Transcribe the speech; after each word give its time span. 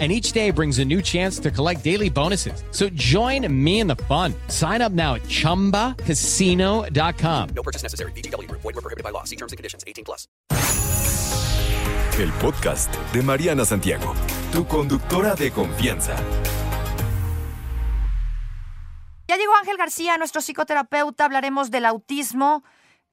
and 0.00 0.10
each 0.10 0.32
day 0.32 0.50
brings 0.50 0.80
a 0.80 0.84
new 0.84 1.00
chance 1.00 1.38
to 1.38 1.52
collect 1.52 1.84
daily 1.84 2.10
bonuses. 2.10 2.64
So 2.72 2.88
join 2.94 3.46
me 3.48 3.78
in 3.78 3.86
the 3.86 3.94
fun. 4.08 4.34
Sign 4.48 4.82
up 4.82 4.90
now 4.90 5.14
at 5.14 5.22
ChumbaCasino.com. 5.22 7.48
No 7.54 7.62
purchase 7.62 7.84
necessary. 7.84 8.10
BGW. 8.16 8.50
Void 8.50 8.64
were 8.64 8.72
prohibited 8.72 9.04
by 9.04 9.10
law. 9.10 9.22
See 9.22 9.36
terms 9.36 9.52
and 9.52 9.56
conditions. 9.56 9.84
18 9.86 10.04
plus. 10.04 10.26
El 12.18 12.30
podcast 12.40 12.94
de 13.12 13.22
Mariana 13.22 13.64
Santiago, 13.64 14.14
tu 14.52 14.64
conductora 14.66 15.34
de 15.34 15.50
confianza. 15.50 16.14
Ya 19.26 19.36
llegó 19.36 19.52
Ángel 19.56 19.76
García, 19.76 20.16
nuestro 20.16 20.40
psicoterapeuta. 20.40 21.24
Hablaremos 21.24 21.72
del 21.72 21.86
autismo 21.86 22.62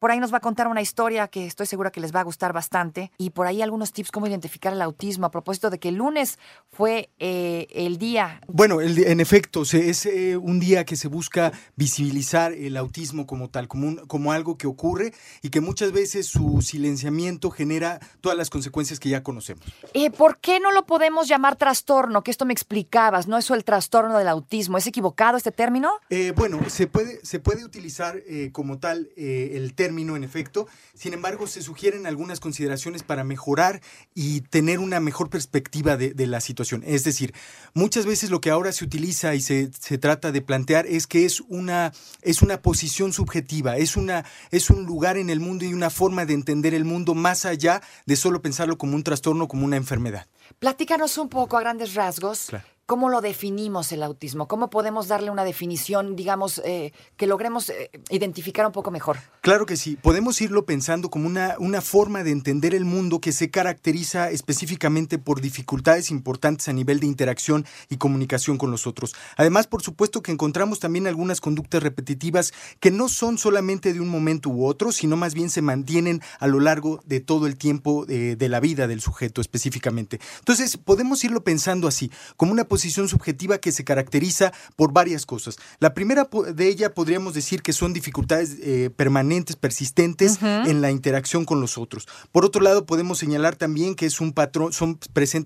por 0.02 0.10
ahí 0.10 0.20
nos 0.20 0.34
va 0.34 0.38
a 0.38 0.42
contar 0.42 0.68
una 0.68 0.82
historia 0.82 1.28
que 1.28 1.46
estoy 1.46 1.68
segura 1.68 1.92
que 1.92 2.02
les 2.02 2.12
va 2.12 2.22
a 2.22 2.24
gustar 2.24 2.54
bastante. 2.54 3.12
Y 3.20 3.30
por 3.30 3.46
ahí 3.46 3.62
algunos 3.62 3.94
tips 3.94 4.10
cómo 4.10 4.26
identificar 4.26 4.74
el 4.74 4.82
autismo 4.82 5.28
a 5.28 5.30
propósito 5.32 5.70
de 5.70 5.78
que 5.78 5.90
el 5.90 5.96
lunes 5.96 6.40
fue 6.72 7.12
eh, 7.20 7.68
el 7.70 8.00
día. 8.00 8.42
Bueno, 8.48 8.82
en 8.82 9.20
efecto, 9.20 9.62
es 9.62 10.08
eh, 10.08 10.38
un 10.38 10.60
día 10.60 10.86
que 10.86 10.96
se 10.96 11.08
busca 11.08 11.52
visibilizar 11.76 12.52
el 12.52 12.78
autismo 12.78 13.28
como 13.28 13.52
tal, 13.52 13.68
como, 13.68 14.08
como 14.08 14.32
algo 14.32 14.58
que 14.58 14.66
ocurre 14.66 15.14
y 15.44 15.52
que 15.52 15.62
muchas 15.62 15.92
veces 15.92 16.26
su 16.26 16.64
silenciamiento 16.64 17.52
genera 17.52 18.00
todas 18.22 18.36
las 18.36 18.50
consecuencias 18.50 19.00
que 19.00 19.10
ya 19.10 19.22
conocemos. 19.22 19.64
Eh, 19.94 20.10
¿Por 20.10 20.40
qué 20.40 20.60
no 20.60 20.72
lo 20.72 20.88
podemos 20.88 21.28
llamar 21.28 21.58
trastorno? 21.58 22.24
Que 22.24 22.32
esto 22.32 22.46
me 22.46 22.54
explicabas, 22.54 23.28
¿no? 23.28 23.38
Eso 23.38 23.54
el 23.54 23.64
trastorno 23.64 24.18
del 24.18 24.30
autismo. 24.30 24.80
¿Es 24.80 24.88
equivocado 24.88 25.38
este 25.38 25.52
término? 25.52 25.92
bueno, 26.36 26.60
se 26.70 26.88
puede, 26.88 27.24
se 27.24 27.40
puede 27.40 27.64
utilizar 27.64 28.20
como 28.52 28.80
tal 28.80 29.12
el 29.16 29.76
término 29.76 29.91
en 30.00 30.24
efecto. 30.24 30.68
Sin 30.94 31.14
embargo, 31.14 31.48
se 31.48 31.62
sugieren 31.62 32.08
algunas 32.08 32.40
consideraciones 32.40 33.04
para 33.04 33.24
mejorar 33.24 33.82
y 34.16 34.42
tener 34.42 34.80
una 34.80 35.00
mejor 35.00 35.30
perspectiva 35.30 35.98
de, 35.98 36.28
la 36.28 36.40
situación. 36.40 36.84
Es 36.86 37.04
decir, 37.04 37.34
muchas 37.74 38.06
veces 38.06 38.30
lo 38.30 38.42
que 38.42 38.52
ahora 38.52 38.72
se 38.72 38.86
utiliza 38.86 39.36
y 39.36 39.42
se, 39.42 39.68
trata 40.00 40.32
de 40.32 40.42
plantear 40.42 40.86
es 40.86 41.08
que 41.08 41.26
es 41.26 41.42
una, 41.42 41.92
es 42.22 42.42
una 42.42 42.62
posición 42.62 43.12
subjetiva, 43.12 43.78
es, 43.78 43.98
una, 43.98 44.26
es 44.52 44.70
un 44.70 44.86
lugar 44.86 45.18
en 45.18 45.30
el 45.30 45.40
mundo 45.40 45.66
y 45.66 45.74
una 45.74 45.90
forma 45.90 46.26
de 46.26 46.34
entender 46.34 46.74
el 46.74 46.86
mundo 46.86 47.14
más 47.14 47.46
allá 47.46 47.82
de 48.06 48.16
solo 48.16 48.42
pensarlo 48.42 48.78
como 48.78 48.96
un 48.96 49.04
trastorno, 49.04 49.48
como 49.48 49.66
una 49.66 49.78
enfermedad. 49.78 50.28
Platícanos 50.60 51.18
un 51.18 51.30
poco 51.30 51.58
a 51.58 51.62
grandes 51.62 51.94
rasgos. 51.96 52.50
¿Cómo 52.92 53.08
lo 53.08 53.22
definimos 53.22 53.90
el 53.94 54.04
autismo? 54.04 54.50
¿Cómo 54.50 54.70
podemos 54.70 55.08
darle 55.08 55.32
una 55.32 55.46
definición, 55.46 56.18
digamos, 56.18 56.62
eh, 56.66 56.92
que 57.16 57.26
logremos 57.26 57.70
eh, 57.70 57.90
identificar 58.10 58.66
un 58.66 58.74
poco 58.74 58.92
mejor? 58.92 59.16
Claro 59.40 59.66
que 59.66 59.78
sí. 59.78 59.96
Podemos 59.96 60.42
irlo 60.42 60.66
pensando 60.66 61.10
como 61.10 61.26
una, 61.26 61.56
una 61.58 61.80
forma 61.80 62.22
de 62.26 62.32
entender 62.32 62.76
el 62.76 62.84
mundo 62.84 63.22
que 63.22 63.32
se 63.32 63.50
caracteriza 63.50 64.30
específicamente 64.30 65.18
por 65.20 65.40
dificultades 65.40 66.12
importantes 66.12 66.68
a 66.68 66.74
nivel 66.74 67.00
de 67.00 67.06
interacción 67.06 67.66
y 67.88 67.96
comunicación 67.96 68.58
con 68.58 68.72
los 68.72 68.86
otros. 68.86 69.16
Además, 69.38 69.68
por 69.68 69.82
supuesto 69.82 70.22
que 70.22 70.34
encontramos 70.34 70.82
también 70.82 71.08
algunas 71.08 71.40
conductas 71.40 71.82
repetitivas 71.82 72.52
que 72.82 72.92
no 72.92 73.08
son 73.08 73.38
solamente 73.38 73.94
de 73.94 74.02
un 74.02 74.10
momento 74.10 74.50
u 74.50 74.66
otro, 74.66 74.92
sino 74.92 75.16
más 75.16 75.34
bien 75.34 75.50
se 75.50 75.62
mantienen 75.62 76.22
a 76.40 76.48
lo 76.48 76.60
largo 76.60 77.00
de 77.06 77.22
todo 77.22 77.48
el 77.48 77.56
tiempo 77.56 78.06
de, 78.06 78.36
de 78.36 78.50
la 78.50 78.60
vida 78.60 78.88
del 78.88 79.00
sujeto 79.00 79.40
específicamente. 79.40 80.20
Entonces, 80.40 80.76
podemos 80.76 81.24
irlo 81.24 81.46
pensando 81.46 81.88
así, 81.88 82.12
como 82.36 82.52
una 82.52 82.66
posición 82.66 82.81
posición 82.82 83.08
subjetiva 83.08 83.60
que 83.60 83.72
se 83.72 83.84
caracteriza 83.84 84.52
por 84.76 84.92
varias 84.92 85.28
cosas. 85.28 85.58
La 85.80 85.94
primera 85.94 86.28
de 86.52 86.68
ella 86.68 86.96
podríamos 86.96 87.36
decir 87.36 87.62
que 87.62 87.74
son 87.74 87.94
dificultades 87.94 88.58
eh, 88.60 88.90
permanentes, 88.96 89.56
persistentes 89.56 90.40
en 90.42 90.82
la 90.82 90.90
interacción 90.90 91.46
con 91.46 91.62
los 91.62 91.78
otros. 91.78 92.08
Por 92.32 92.44
otro 92.44 92.60
lado, 92.60 92.88
podemos 92.88 93.20
señalar 93.20 93.56
también 93.56 93.94
que 93.94 94.08
es 94.08 94.20
un 94.20 94.34
patrón, 94.34 94.74
son, 94.74 94.98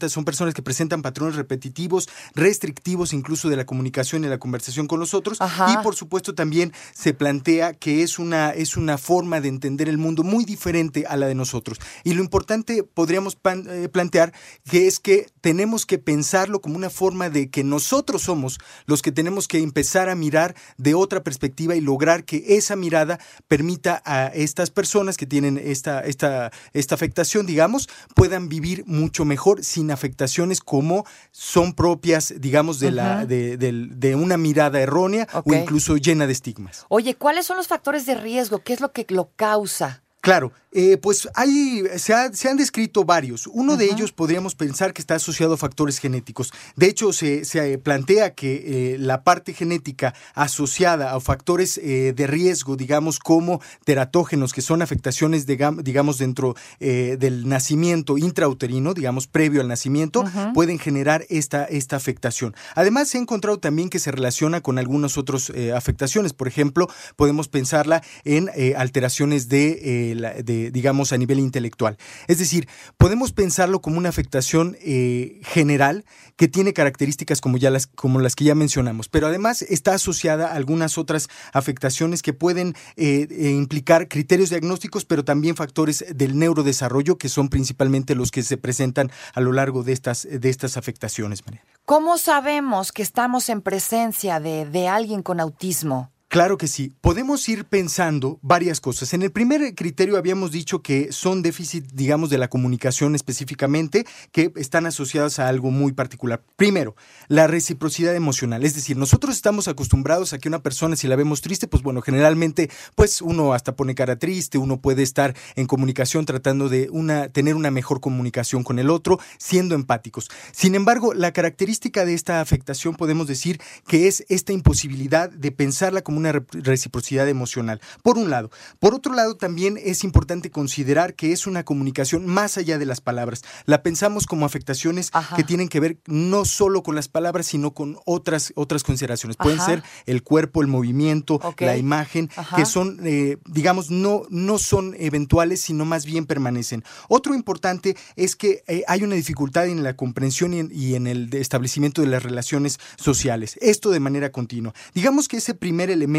son 0.08 0.24
personas 0.24 0.54
que 0.54 0.62
presentan 0.62 1.02
patrones 1.02 1.36
repetitivos, 1.36 2.08
restrictivos 2.36 3.12
incluso 3.12 3.50
de 3.50 3.58
la 3.58 3.66
comunicación 3.66 4.24
y 4.24 4.30
la 4.30 4.38
conversación 4.38 4.88
con 4.88 5.02
los 5.02 5.14
otros. 5.14 5.38
Y 5.68 5.84
por 5.84 5.96
supuesto 5.96 6.36
también 6.36 6.72
se 6.94 7.14
plantea 7.14 7.74
que 7.74 8.02
es 8.02 8.18
una, 8.18 8.52
es 8.52 8.78
una 8.78 8.98
forma 8.98 9.42
de 9.42 9.50
entender 9.50 9.90
el 9.90 9.98
mundo 9.98 10.24
muy 10.24 10.46
diferente 10.46 11.06
a 11.06 11.18
la 11.18 11.28
de 11.28 11.36
nosotros. 11.36 11.82
Y 12.06 12.14
lo 12.14 12.24
importante 12.24 12.84
podríamos 12.84 13.38
eh, 13.44 13.90
plantear 13.92 14.32
que 14.70 14.88
es 14.88 15.02
que 15.02 15.28
tenemos 15.46 15.86
que 15.86 16.00
pensarlo 16.00 16.60
como 16.60 16.76
una 16.76 16.90
forma 16.90 17.30
de 17.30 17.52
que 17.52 17.64
nosotros 17.64 18.24
somos 18.24 18.58
los 18.88 19.04
que 19.04 19.12
tenemos 19.12 19.48
que 19.48 19.60
empezar 19.60 20.10
a 20.10 20.16
mirar 20.16 20.56
de 20.78 20.96
otra 20.96 21.22
perspectiva 21.22 21.76
y 21.76 21.82
lograr 21.82 22.24
que 22.24 22.44
esa 22.58 22.76
mirada 22.76 23.20
permita 23.48 24.02
a 24.06 24.26
estas 24.26 24.72
personas 24.72 25.18
que 25.18 25.28
tienen 25.28 25.62
esta, 25.64 26.00
esta, 26.00 26.52
esta 26.74 26.96
afectación, 26.96 27.46
digamos, 27.46 27.88
puedan 28.16 28.50
vivir 28.50 28.86
mucho 28.88 29.24
mejor 29.24 29.64
sin 29.64 29.92
afectaciones 29.92 30.62
como 30.62 31.06
son 31.30 31.74
propias, 31.74 32.34
digamos, 32.40 32.80
de, 32.80 32.90
la, 32.90 33.28
de, 33.28 33.56
de, 33.56 34.16
una 34.16 34.38
mirada 34.38 34.82
errónea 34.82 35.28
o 35.44 35.54
incluso 35.54 35.96
llena 35.98 36.26
de 36.26 36.34
estigmas. 36.34 36.88
Oye, 36.90 37.14
¿cuáles 37.14 37.46
son 37.46 37.58
los 37.58 37.68
factores 37.68 38.08
de 38.08 38.16
riesgo? 38.16 38.64
¿Qué 38.64 38.74
es 38.74 38.82
lo 38.82 38.92
que 38.92 39.06
lo 39.10 39.30
causa? 39.36 40.05
Claro, 40.26 40.52
eh, 40.78 40.98
pues 40.98 41.30
hay, 41.36 41.84
se, 41.96 42.14
han 42.14 42.58
descrito 42.58 43.06
varios. 43.06 43.48
Uno 43.48 43.78
de 43.78 43.86
ellos 43.86 44.12
podríamos 44.12 44.56
pensar 44.56 44.92
que 44.92 45.02
está 45.02 45.16
asociado 45.16 45.54
a 45.54 45.58
factores 45.58 46.00
genéticos. 46.00 46.52
De 46.76 46.88
hecho, 46.88 47.14
se, 47.14 47.78
plantea 47.78 48.34
que 48.34 48.96
eh, 48.96 48.98
la 48.98 49.24
parte 49.24 49.54
genética 49.54 50.14
asociada 50.34 51.14
a 51.14 51.20
factores 51.22 51.78
eh, 51.78 52.12
de 52.14 52.28
riesgo, 52.28 52.76
digamos, 52.76 53.20
como 53.20 53.62
teratógenos, 53.86 54.52
que 54.52 54.62
son 54.62 54.82
afectaciones, 54.82 55.46
digamos, 55.46 56.18
dentro 56.18 56.56
del 56.80 57.48
nacimiento 57.48 58.18
intrauterino, 58.18 58.94
digamos, 58.94 59.28
previo 59.28 59.62
al 59.62 59.70
nacimiento, 59.70 60.26
pueden 60.54 60.78
generar 60.78 61.26
esta, 61.30 61.64
esta 61.64 61.96
afectación. 61.96 62.54
Además, 62.76 63.08
se 63.08 63.18
ha 63.18 63.22
encontrado 63.22 63.60
también 63.60 63.90
que 63.90 64.00
se 64.00 64.12
relaciona 64.12 64.60
con 64.60 64.78
algunas 64.78 65.18
otras 65.18 65.54
afectaciones. 65.74 66.34
Por 66.34 66.50
ejemplo, 66.50 66.90
podemos 67.16 67.48
pensarla 67.48 68.04
en 68.26 68.50
alteraciones 68.76 69.48
de, 69.48 70.15
digamos, 70.44 71.14
a 71.14 71.18
nivel 71.18 71.40
intelectual. 71.40 71.98
Es 72.28 72.38
decir, 72.38 72.68
podemos 72.98 73.32
pensarlo 73.32 73.82
como 73.82 73.98
una 73.98 74.10
afectación 74.10 74.78
eh, 74.82 75.40
general 75.44 76.06
que 76.36 76.48
tiene 76.48 76.74
características 76.74 77.42
como, 77.42 77.58
ya 77.58 77.70
las, 77.70 77.88
como 77.88 78.20
las 78.20 78.36
que 78.36 78.44
ya 78.44 78.56
mencionamos, 78.56 79.08
pero 79.08 79.28
además 79.28 79.62
está 79.62 79.94
asociada 79.94 80.48
a 80.48 80.56
algunas 80.56 80.98
otras 80.98 81.30
afectaciones 81.54 82.22
que 82.22 82.34
pueden 82.34 82.76
eh, 82.96 83.28
eh, 83.30 83.50
implicar 83.52 84.08
criterios 84.08 84.50
diagnósticos, 84.50 85.06
pero 85.06 85.24
también 85.24 85.56
factores 85.56 86.06
del 86.14 86.38
neurodesarrollo, 86.38 87.18
que 87.18 87.30
son 87.30 87.50
principalmente 87.50 88.16
los 88.16 88.32
que 88.32 88.44
se 88.44 88.58
presentan 88.58 89.12
a 89.34 89.42
lo 89.42 89.54
largo 89.54 89.84
de 89.84 89.94
estas, 89.94 90.28
de 90.30 90.50
estas 90.50 90.78
afectaciones, 90.78 91.46
María. 91.46 91.64
¿Cómo 91.86 92.18
sabemos 92.18 92.92
que 92.92 93.04
estamos 93.04 93.50
en 93.50 93.62
presencia 93.62 94.40
de, 94.40 94.66
de 94.66 94.88
alguien 94.88 95.22
con 95.22 95.40
autismo? 95.40 96.12
Claro 96.36 96.58
que 96.58 96.68
sí. 96.68 96.92
Podemos 97.00 97.48
ir 97.48 97.64
pensando 97.64 98.40
varias 98.42 98.82
cosas. 98.82 99.14
En 99.14 99.22
el 99.22 99.32
primer 99.32 99.74
criterio 99.74 100.18
habíamos 100.18 100.52
dicho 100.52 100.82
que 100.82 101.14
son 101.14 101.42
déficit, 101.42 101.86
digamos, 101.94 102.30
de 102.30 102.38
la 102.38 102.50
comunicación 102.50 103.16
específicamente, 103.16 104.06
que 104.34 104.52
están 104.58 104.86
asociados 104.86 105.40
a 105.40 105.48
algo 105.48 105.72
muy 105.72 105.94
particular. 105.94 106.44
Primero, 106.58 106.98
la 107.30 107.48
reciprocidad 107.48 108.14
emocional. 108.18 108.66
Es 108.66 108.76
decir, 108.76 108.98
nosotros 108.98 109.34
estamos 109.34 109.70
acostumbrados 109.70 110.34
a 110.34 110.38
que 110.38 110.50
una 110.50 110.62
persona, 110.62 110.98
si 110.98 111.08
la 111.08 111.16
vemos 111.16 111.40
triste, 111.40 111.70
pues 111.70 111.84
bueno, 111.84 112.02
generalmente, 112.02 112.70
pues 112.96 113.22
uno 113.22 113.54
hasta 113.54 113.78
pone 113.78 113.96
cara 113.96 114.20
triste, 114.20 114.58
uno 114.58 114.82
puede 114.82 115.04
estar 115.04 115.38
en 115.56 115.68
comunicación 115.68 116.26
tratando 116.26 116.68
de 116.68 116.90
una, 116.92 117.30
tener 117.30 117.56
una 117.56 117.72
mejor 117.72 118.02
comunicación 118.02 118.66
con 118.66 118.78
el 118.78 118.90
otro, 118.90 119.22
siendo 119.38 119.74
empáticos. 119.74 120.30
Sin 120.52 120.76
embargo, 120.76 121.14
la 121.14 121.32
característica 121.32 122.04
de 122.04 122.14
esta 122.14 122.42
afectación 122.42 122.94
podemos 122.96 123.26
decir 123.26 123.62
que 123.88 124.10
es 124.10 124.26
esta 124.28 124.52
imposibilidad 124.52 125.30
de 125.30 125.54
pensarla 125.54 126.02
como 126.02 126.25
una 126.25 126.25
reciprocidad 126.32 127.28
emocional, 127.28 127.82
por 128.04 128.18
un 128.18 128.30
lado. 128.30 128.52
Por 128.80 128.94
otro 128.94 129.14
lado, 129.14 129.36
también 129.36 129.80
es 129.82 130.04
importante 130.04 130.52
considerar 130.52 131.16
que 131.16 131.32
es 131.32 131.48
una 131.48 131.64
comunicación 131.64 132.26
más 132.26 132.58
allá 132.58 132.78
de 132.78 132.86
las 132.86 133.02
palabras. 133.02 133.44
La 133.66 133.84
pensamos 133.84 134.26
como 134.26 134.46
afectaciones 134.46 135.12
que 135.36 135.44
tienen 135.44 135.70
que 135.70 135.80
ver 135.80 135.98
no 136.06 136.46
solo 136.46 136.84
con 136.84 136.96
las 136.96 137.08
palabras, 137.08 137.46
sino 137.48 137.74
con 137.74 137.98
otras, 138.06 138.54
otras 138.56 138.84
consideraciones. 138.84 139.38
Pueden 139.38 139.60
ser 139.62 139.84
el 140.06 140.24
cuerpo, 140.24 140.62
el 140.62 140.68
movimiento, 140.68 141.40
la 141.60 141.78
imagen, 141.78 142.30
que 142.56 142.66
son, 142.66 143.00
eh, 143.04 143.38
digamos, 143.46 143.90
no, 143.90 144.24
no 144.30 144.58
son 144.58 144.96
eventuales, 144.98 145.62
sino 145.62 145.86
más 145.86 146.06
bien 146.06 146.26
permanecen. 146.26 146.84
Otro 147.08 147.36
importante 147.36 147.96
es 148.16 148.36
que 148.36 148.64
eh, 148.68 148.84
hay 148.88 149.04
una 149.04 149.16
dificultad 149.16 149.68
en 149.68 149.84
la 149.84 149.96
comprensión 149.96 150.54
y 150.54 150.60
en, 150.60 150.70
y 150.72 150.96
en 150.96 151.08
el 151.08 151.34
establecimiento 151.34 152.02
de 152.02 152.08
las 152.08 152.24
relaciones 152.24 152.80
sociales. 152.98 153.58
Esto 153.62 153.92
de 153.92 154.00
manera 154.00 154.32
continua. 154.32 154.74
Digamos 154.94 155.28
que 155.28 155.38
ese 155.38 155.54
primer 155.54 155.90
elemento 155.90 156.15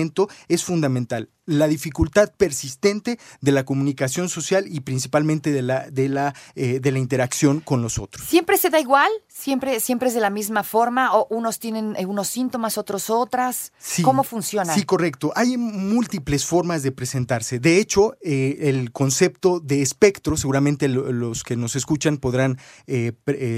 es 0.48 0.64
fundamental. 0.64 1.30
La 1.46 1.68
dificultad 1.68 2.32
persistente 2.36 3.18
de 3.40 3.52
la 3.52 3.64
comunicación 3.64 4.28
social 4.28 4.66
y 4.68 4.80
principalmente 4.80 5.52
de 5.52 5.62
la, 5.62 5.88
de 5.90 6.08
la, 6.08 6.34
eh, 6.54 6.80
de 6.80 6.92
la 6.92 6.98
interacción 6.98 7.60
con 7.60 7.82
los 7.82 7.98
otros. 7.98 8.26
¿Siempre 8.26 8.56
se 8.58 8.68
da 8.70 8.80
igual? 8.80 9.10
¿Siempre, 9.28 9.80
¿Siempre 9.80 10.08
es 10.08 10.14
de 10.14 10.20
la 10.20 10.30
misma 10.30 10.62
forma? 10.64 11.14
¿O 11.14 11.26
unos 11.30 11.58
tienen 11.58 11.94
eh, 11.96 12.06
unos 12.06 12.28
síntomas, 12.28 12.78
otros 12.78 13.10
otras? 13.10 13.72
Sí, 13.78 14.02
¿Cómo 14.02 14.24
funciona? 14.24 14.74
Sí, 14.74 14.82
correcto. 14.84 15.32
Hay 15.36 15.56
múltiples 15.56 16.44
formas 16.44 16.82
de 16.82 16.92
presentarse. 16.92 17.58
De 17.60 17.78
hecho, 17.78 18.16
eh, 18.22 18.56
el 18.62 18.90
concepto 18.92 19.60
de 19.60 19.82
espectro, 19.82 20.36
seguramente 20.36 20.88
lo- 20.88 21.12
los 21.12 21.44
que 21.44 21.56
nos 21.56 21.76
escuchan 21.76 22.16
podrán 22.18 22.58
eh, 22.86 23.12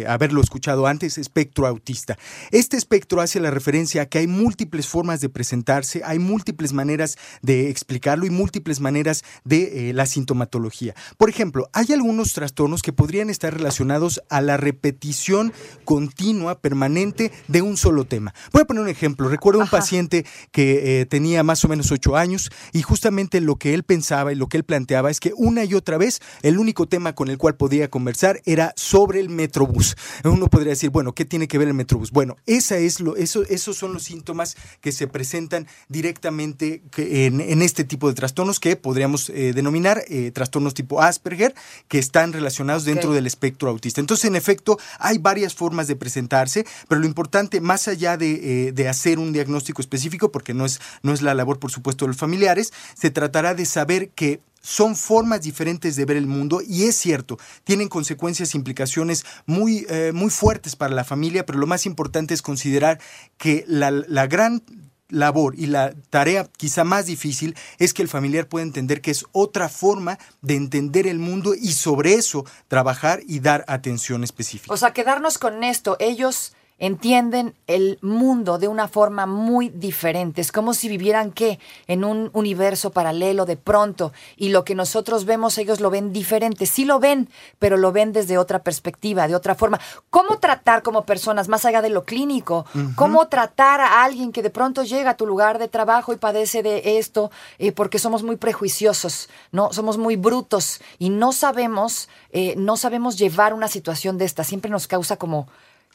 haberlo 0.08 0.40
escuchado 0.40 0.86
antes, 0.86 1.16
espectro 1.18 1.66
autista. 1.66 2.18
Este 2.50 2.76
espectro 2.76 3.20
hace 3.20 3.40
la 3.40 3.50
referencia 3.50 4.02
a 4.02 4.06
que 4.06 4.18
hay 4.18 4.26
múltiples 4.26 4.86
formas 4.86 5.20
de 5.20 5.28
presentarse, 5.28 6.02
hay 6.04 6.18
múltiples 6.18 6.72
maneras 6.72 7.16
de 7.42 7.70
explicarlo 7.78 8.26
y 8.26 8.30
múltiples 8.30 8.80
maneras 8.80 9.24
de 9.44 9.90
eh, 9.90 9.92
la 9.92 10.06
sintomatología. 10.06 10.94
Por 11.16 11.30
ejemplo, 11.30 11.68
hay 11.72 11.92
algunos 11.92 12.32
trastornos 12.32 12.82
que 12.82 12.92
podrían 12.92 13.30
estar 13.30 13.54
relacionados 13.54 14.20
a 14.28 14.40
la 14.40 14.56
repetición 14.56 15.52
continua, 15.84 16.60
permanente 16.60 17.32
de 17.48 17.62
un 17.62 17.76
solo 17.76 18.04
tema. 18.04 18.34
Voy 18.52 18.62
a 18.62 18.64
poner 18.64 18.82
un 18.82 18.88
ejemplo. 18.88 19.28
Recuerdo 19.28 19.60
un 19.60 19.66
Ajá. 19.66 19.78
paciente 19.78 20.26
que 20.52 21.00
eh, 21.00 21.06
tenía 21.06 21.42
más 21.42 21.64
o 21.64 21.68
menos 21.68 21.90
ocho 21.90 22.16
años 22.16 22.50
y 22.72 22.82
justamente 22.82 23.40
lo 23.40 23.56
que 23.56 23.74
él 23.74 23.82
pensaba 23.84 24.32
y 24.32 24.36
lo 24.36 24.48
que 24.48 24.56
él 24.58 24.64
planteaba 24.64 25.10
es 25.10 25.20
que 25.20 25.32
una 25.36 25.64
y 25.64 25.74
otra 25.74 25.98
vez 25.98 26.20
el 26.42 26.58
único 26.58 26.86
tema 26.86 27.14
con 27.14 27.28
el 27.28 27.38
cual 27.38 27.56
podía 27.56 27.88
conversar 27.88 28.42
era 28.44 28.72
sobre 28.76 29.20
el 29.20 29.28
metrobús. 29.28 29.96
Uno 30.24 30.48
podría 30.48 30.70
decir, 30.70 30.90
bueno, 30.90 31.14
¿qué 31.14 31.24
tiene 31.24 31.48
que 31.48 31.58
ver 31.58 31.68
el 31.68 31.74
metrobús? 31.74 32.10
Bueno, 32.10 32.36
esa 32.46 32.76
es 32.78 33.00
lo, 33.00 33.16
eso, 33.16 33.42
esos 33.44 33.76
son 33.76 33.92
los 33.92 34.02
síntomas 34.02 34.56
que 34.80 34.92
se 34.92 35.06
presentan 35.06 35.66
directamente 35.88 36.82
en, 36.96 37.40
en 37.40 37.62
este 37.68 37.84
tipo 37.84 38.08
de 38.08 38.14
trastornos 38.14 38.58
que 38.58 38.74
podríamos 38.76 39.30
eh, 39.30 39.52
denominar 39.52 40.02
eh, 40.08 40.30
trastornos 40.32 40.74
tipo 40.74 41.00
Asperger, 41.00 41.54
que 41.86 41.98
están 41.98 42.32
relacionados 42.32 42.84
dentro 42.84 43.12
del 43.12 43.26
espectro 43.26 43.68
autista. 43.70 44.00
Entonces, 44.00 44.24
en 44.24 44.34
efecto, 44.34 44.78
hay 44.98 45.18
varias 45.18 45.54
formas 45.54 45.86
de 45.86 45.96
presentarse, 45.96 46.66
pero 46.88 47.00
lo 47.00 47.06
importante, 47.06 47.60
más 47.60 47.86
allá 47.88 48.16
de, 48.16 48.68
eh, 48.68 48.72
de 48.72 48.88
hacer 48.88 49.18
un 49.18 49.32
diagnóstico 49.32 49.80
específico, 49.80 50.32
porque 50.32 50.54
no 50.54 50.64
es, 50.66 50.80
no 51.02 51.12
es 51.12 51.22
la 51.22 51.34
labor, 51.34 51.58
por 51.58 51.70
supuesto, 51.70 52.04
de 52.04 52.08
los 52.08 52.16
familiares, 52.16 52.72
se 52.94 53.10
tratará 53.10 53.54
de 53.54 53.66
saber 53.66 54.10
que 54.10 54.40
son 54.60 54.96
formas 54.96 55.42
diferentes 55.42 55.96
de 55.96 56.04
ver 56.04 56.16
el 56.16 56.26
mundo 56.26 56.60
y 56.66 56.84
es 56.84 56.96
cierto, 56.96 57.38
tienen 57.64 57.88
consecuencias, 57.88 58.54
implicaciones 58.54 59.24
muy, 59.46 59.86
eh, 59.88 60.12
muy 60.12 60.30
fuertes 60.30 60.76
para 60.76 60.94
la 60.94 61.04
familia, 61.04 61.46
pero 61.46 61.58
lo 61.58 61.66
más 61.66 61.86
importante 61.86 62.34
es 62.34 62.42
considerar 62.42 63.00
que 63.36 63.64
la, 63.66 63.90
la 63.90 64.26
gran 64.26 64.62
labor 65.08 65.54
y 65.56 65.66
la 65.66 65.94
tarea 66.10 66.48
quizá 66.56 66.84
más 66.84 67.06
difícil 67.06 67.56
es 67.78 67.94
que 67.94 68.02
el 68.02 68.08
familiar 68.08 68.48
pueda 68.48 68.64
entender 68.64 69.00
que 69.00 69.10
es 69.10 69.24
otra 69.32 69.68
forma 69.68 70.18
de 70.42 70.56
entender 70.56 71.06
el 71.06 71.18
mundo 71.18 71.54
y 71.54 71.72
sobre 71.72 72.14
eso 72.14 72.44
trabajar 72.68 73.20
y 73.26 73.40
dar 73.40 73.64
atención 73.68 74.24
específica. 74.24 74.72
O 74.72 74.76
sea, 74.76 74.92
quedarnos 74.92 75.38
con 75.38 75.64
esto. 75.64 75.96
Ellos 76.00 76.52
entienden 76.78 77.54
el 77.66 77.98
mundo 78.02 78.58
de 78.58 78.68
una 78.68 78.88
forma 78.88 79.26
muy 79.26 79.68
diferente. 79.68 80.40
Es 80.40 80.52
como 80.52 80.74
si 80.74 80.88
vivieran, 80.88 81.32
¿qué? 81.32 81.58
En 81.86 82.04
un 82.04 82.30
universo 82.32 82.90
paralelo 82.90 83.46
de 83.46 83.56
pronto. 83.56 84.12
Y 84.36 84.48
lo 84.48 84.64
que 84.64 84.74
nosotros 84.74 85.24
vemos, 85.24 85.58
ellos 85.58 85.80
lo 85.80 85.90
ven 85.90 86.12
diferente. 86.12 86.66
Sí 86.66 86.84
lo 86.84 87.00
ven, 87.00 87.28
pero 87.58 87.76
lo 87.76 87.92
ven 87.92 88.12
desde 88.12 88.38
otra 88.38 88.62
perspectiva, 88.62 89.28
de 89.28 89.34
otra 89.34 89.54
forma. 89.54 89.80
¿Cómo 90.10 90.38
tratar 90.38 90.82
como 90.82 91.04
personas, 91.04 91.48
más 91.48 91.64
allá 91.64 91.82
de 91.82 91.90
lo 91.90 92.04
clínico? 92.04 92.66
¿Cómo 92.96 93.28
tratar 93.28 93.80
a 93.80 94.04
alguien 94.04 94.32
que 94.32 94.42
de 94.42 94.50
pronto 94.50 94.84
llega 94.84 95.10
a 95.10 95.16
tu 95.16 95.26
lugar 95.26 95.58
de 95.58 95.68
trabajo 95.68 96.12
y 96.12 96.16
padece 96.16 96.62
de 96.62 96.98
esto? 96.98 97.30
eh, 97.58 97.72
porque 97.72 97.98
somos 97.98 98.22
muy 98.22 98.36
prejuiciosos, 98.36 99.28
¿no? 99.52 99.72
Somos 99.72 99.98
muy 99.98 100.16
brutos 100.16 100.80
y 100.98 101.10
no 101.10 101.32
sabemos, 101.32 102.08
eh, 102.30 102.54
no 102.56 102.76
sabemos 102.76 103.18
llevar 103.18 103.54
una 103.54 103.68
situación 103.68 104.18
de 104.18 104.24
esta. 104.24 104.44
Siempre 104.44 104.70
nos 104.70 104.86
causa 104.86 105.16
como 105.16 105.48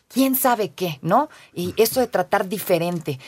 quién 0.07 0.35
sabe 0.35 0.71
qué, 0.73 0.99
¿no? 1.01 1.29
Y 1.53 1.73
esto 1.81 1.99
de 1.99 2.07
tratar 2.07 2.47
diferente. 2.47 3.19